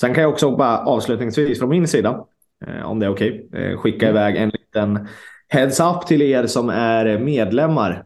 sen 0.00 0.14
kan 0.14 0.22
jag 0.22 0.32
också 0.32 0.56
bara 0.56 0.78
avslutningsvis 0.78 1.58
från 1.58 1.70
min 1.70 1.88
sida, 1.88 2.24
eh, 2.66 2.90
om 2.90 2.98
det 2.98 3.06
är 3.06 3.10
okej, 3.10 3.46
okay, 3.48 3.64
eh, 3.64 3.78
skicka 3.78 4.08
mm. 4.08 4.16
iväg 4.16 4.36
en 4.36 4.50
liten 4.50 5.08
heads 5.48 5.80
up 5.80 6.06
till 6.06 6.22
er 6.22 6.46
som 6.46 6.68
är 6.68 7.18
medlemmar. 7.18 8.04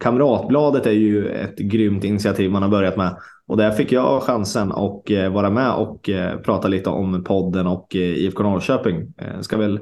Kamratbladet 0.00 0.86
är 0.86 0.92
ju 0.92 1.28
ett 1.28 1.58
grymt 1.58 2.04
initiativ 2.04 2.50
man 2.50 2.62
har 2.62 2.68
börjat 2.68 2.96
med. 2.96 3.16
Och 3.50 3.56
där 3.56 3.70
fick 3.70 3.92
jag 3.92 4.22
chansen 4.22 4.72
att 4.72 5.10
eh, 5.10 5.28
vara 5.28 5.50
med 5.50 5.72
och 5.72 6.08
eh, 6.08 6.36
prata 6.36 6.68
lite 6.68 6.90
om 6.90 7.24
podden 7.24 7.66
och 7.66 7.96
eh, 7.96 8.00
IFK 8.00 8.42
Norrköping. 8.42 9.14
Ska 9.40 9.56
väl 9.56 9.80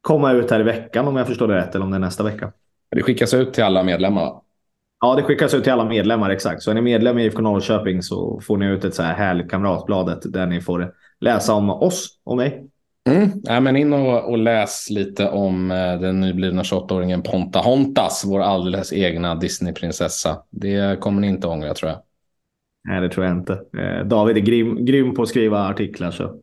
komma 0.00 0.32
ut 0.32 0.50
här 0.50 0.60
i 0.60 0.62
veckan 0.62 1.08
om 1.08 1.16
jag 1.16 1.26
förstår 1.26 1.48
det 1.48 1.56
rätt, 1.56 1.74
eller 1.74 1.84
om 1.84 1.90
det 1.90 1.96
är 1.96 2.00
nästa 2.00 2.24
vecka. 2.24 2.52
Det 2.90 3.02
skickas 3.02 3.34
ut 3.34 3.52
till 3.52 3.64
alla 3.64 3.82
medlemmar? 3.82 4.40
Ja, 5.00 5.14
det 5.14 5.22
skickas 5.22 5.54
ut 5.54 5.62
till 5.62 5.72
alla 5.72 5.84
medlemmar, 5.84 6.30
exakt. 6.30 6.62
Så 6.62 6.70
är 6.70 6.74
ni 6.74 6.80
medlem 6.80 7.18
i 7.18 7.24
IFK 7.24 7.42
Norrköping 7.42 8.02
så 8.02 8.40
får 8.40 8.56
ni 8.56 8.66
ut 8.66 8.84
ett 8.84 8.94
så 8.94 9.02
här 9.02 9.14
härligt 9.14 9.50
kamratbladet 9.50 10.32
där 10.32 10.46
ni 10.46 10.60
får 10.60 10.94
läsa 11.20 11.54
om 11.54 11.70
oss 11.70 12.18
och 12.24 12.36
mig. 12.36 12.68
Mm. 13.08 13.30
Ja, 13.42 13.60
men 13.60 13.76
in 13.76 13.92
och, 13.92 14.30
och, 14.30 14.38
läs 14.38 14.90
lite 14.90 15.28
om 15.28 15.70
eh, 15.70 16.00
den 16.00 16.20
nyblivna 16.20 16.62
28-åringen 16.62 17.22
Ponta 17.22 17.58
Hontas, 17.58 18.24
vår 18.26 18.40
alldeles 18.40 18.92
egna 18.92 19.34
Disneyprinsessa. 19.34 20.42
Det 20.50 21.00
kommer 21.00 21.20
ni 21.20 21.26
inte 21.26 21.46
ångra 21.46 21.74
tror 21.74 21.90
jag. 21.90 22.00
Nej, 22.88 23.00
det 23.00 23.08
tror 23.08 23.26
jag 23.26 23.36
inte. 23.36 23.52
Eh, 23.52 24.06
David 24.06 24.36
är 24.36 24.40
grym, 24.40 24.84
grym 24.84 25.14
på 25.14 25.22
att 25.22 25.28
skriva 25.28 25.68
artiklar. 25.68 26.10
Så. 26.10 26.40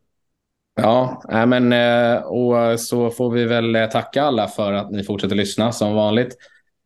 Ja, 0.76 1.22
men 1.46 1.72
eh, 1.72 2.22
och 2.22 2.80
så 2.80 3.10
får 3.10 3.30
vi 3.30 3.44
väl 3.44 3.88
tacka 3.92 4.22
alla 4.22 4.48
för 4.48 4.72
att 4.72 4.90
ni 4.90 5.04
fortsätter 5.04 5.36
lyssna 5.36 5.72
som 5.72 5.94
vanligt. 5.94 6.36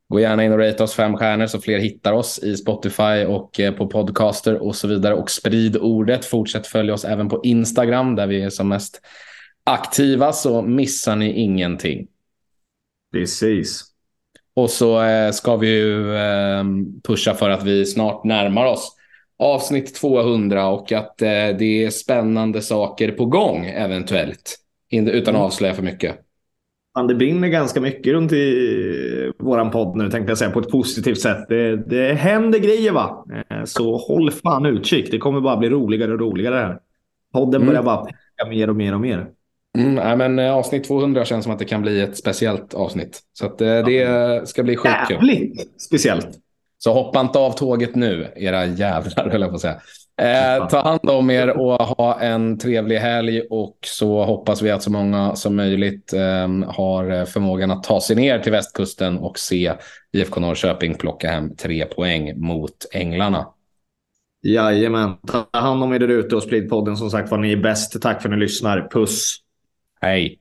Gå 0.09 0.21
gärna 0.21 0.45
in 0.45 0.53
och 0.53 0.59
rate 0.59 0.83
oss 0.83 0.95
fem 0.95 1.17
stjärnor 1.17 1.47
så 1.47 1.61
fler 1.61 1.79
hittar 1.79 2.13
oss 2.13 2.39
i 2.39 2.57
Spotify 2.57 3.25
och 3.27 3.61
på 3.79 3.87
podcaster 3.87 4.63
och 4.63 4.77
så 4.77 4.89
vidare. 4.89 5.15
Och 5.15 5.31
sprid 5.31 5.77
ordet. 5.77 6.25
Fortsätt 6.25 6.67
följa 6.67 6.95
oss 6.95 7.05
även 7.05 7.29
på 7.29 7.41
Instagram 7.45 8.17
där 8.17 8.27
vi 8.27 8.43
är 8.43 8.51
som 8.51 8.69
mest 8.69 9.01
aktiva 9.65 10.33
så 10.33 10.63
missar 10.63 11.17
ni 11.17 11.33
ingenting. 11.33 12.07
Precis. 13.13 13.85
Och 14.55 14.71
så 14.71 15.03
eh, 15.03 15.31
ska 15.31 15.57
vi 15.57 15.69
ju 15.69 16.17
eh, 16.17 16.65
pusha 17.05 17.35
för 17.35 17.51
att 17.51 17.63
vi 17.63 17.87
snart 17.87 18.25
närmar 18.25 18.67
oss 18.67 18.97
avsnitt 19.41 19.95
200 19.95 20.69
och 20.69 20.93
att 20.93 21.23
eh, 21.23 21.29
det 21.29 21.85
är 21.85 21.91
spännande 21.91 22.63
saker 22.63 23.13
på 23.13 23.25
gång 23.27 23.67
eventuellt. 23.67 24.57
Utan 24.91 25.17
att 25.17 25.29
mm. 25.29 25.41
avslöja 25.41 25.75
för 25.75 25.83
mycket. 25.83 26.17
det 27.09 27.15
brinner 27.15 27.49
ganska 27.49 27.81
mycket 27.81 28.13
runt 28.13 28.33
i 28.33 29.33
våran 29.39 29.71
podd 29.71 29.97
nu 29.97 30.11
tänkte 30.11 30.31
jag 30.31 30.39
säga 30.39 30.51
på 30.51 30.61
ett 30.61 30.71
positivt 30.71 31.21
sätt. 31.21 31.49
Det, 31.49 31.77
det 31.77 32.15
händer 32.15 32.59
grejer 32.59 32.93
va. 32.93 33.25
Eh, 33.51 33.65
så 33.65 33.97
håll 33.97 34.31
fan 34.31 34.67
utkik. 34.67 35.11
Det 35.11 35.19
kommer 35.19 35.41
bara 35.41 35.57
bli 35.57 35.69
roligare 35.71 36.13
och 36.13 36.21
roligare 36.21 36.55
här. 36.55 36.79
Podden 37.33 37.61
börjar 37.61 37.81
mm. 37.81 37.85
bara 37.85 38.05
peka 38.05 38.51
mer 38.51 38.71
och 38.71 38.77
mer 38.77 38.95
och 38.95 39.01
mer. 39.01 39.27
Mm, 39.79 39.95
nej, 39.95 40.17
men 40.17 40.39
eh, 40.39 40.55
avsnitt 40.55 40.85
200 40.85 41.25
känns 41.25 41.45
som 41.45 41.53
att 41.53 41.59
det 41.59 41.65
kan 41.65 41.83
bli 41.83 42.01
ett 42.01 42.17
speciellt 42.17 42.75
avsnitt. 42.75 43.21
Så 43.33 43.47
att, 43.47 43.61
eh, 43.61 43.85
det 43.85 44.49
ska 44.49 44.63
bli 44.63 44.77
skitkul. 44.77 45.29
Jävligt 45.29 45.81
speciellt. 45.81 46.29
Så 46.83 46.93
hoppa 46.93 47.21
inte 47.21 47.39
av 47.39 47.53
tåget 47.53 47.95
nu, 47.95 48.33
era 48.37 48.67
jävlar 48.67 49.31
höll 49.31 49.41
jag 49.41 49.51
på 49.51 49.57
att 49.57 49.61
säga. 49.61 49.81
Eh, 50.21 50.69
ta 50.69 50.83
hand 50.83 51.11
om 51.11 51.31
er 51.31 51.49
och 51.49 51.75
ha 51.75 52.21
en 52.21 52.59
trevlig 52.59 52.99
helg 52.99 53.41
och 53.51 53.79
så 53.87 54.25
hoppas 54.25 54.63
vi 54.63 54.71
att 54.71 54.83
så 54.83 54.91
många 54.91 55.35
som 55.37 55.57
möjligt 55.57 56.13
eh, 56.13 56.49
har 56.67 57.25
förmågan 57.25 57.71
att 57.71 57.83
ta 57.83 58.01
sig 58.01 58.17
ner 58.17 58.39
till 58.39 58.53
västkusten 58.53 59.19
och 59.19 59.39
se 59.39 59.73
IFK 60.13 60.41
Norrköping 60.41 60.95
plocka 60.95 61.31
hem 61.31 61.57
tre 61.57 61.87
poäng 61.87 62.41
mot 62.41 62.87
Änglarna. 62.93 63.47
Jajamän, 64.43 65.17
ta 65.27 65.47
hand 65.59 65.83
om 65.83 65.93
er 65.93 65.99
där 65.99 66.09
ute 66.09 66.37
och 66.37 66.43
sprid 66.43 66.71
podden 66.71 66.97
som 66.97 67.11
sagt 67.11 67.31
var 67.31 67.39
ni 67.39 67.53
är 67.53 67.57
bäst. 67.57 68.03
Tack 68.03 68.23
för 68.23 68.29
att 68.29 68.35
ni 68.35 68.41
lyssnar. 68.41 68.89
Puss! 68.91 69.37
Hey. 70.01 70.37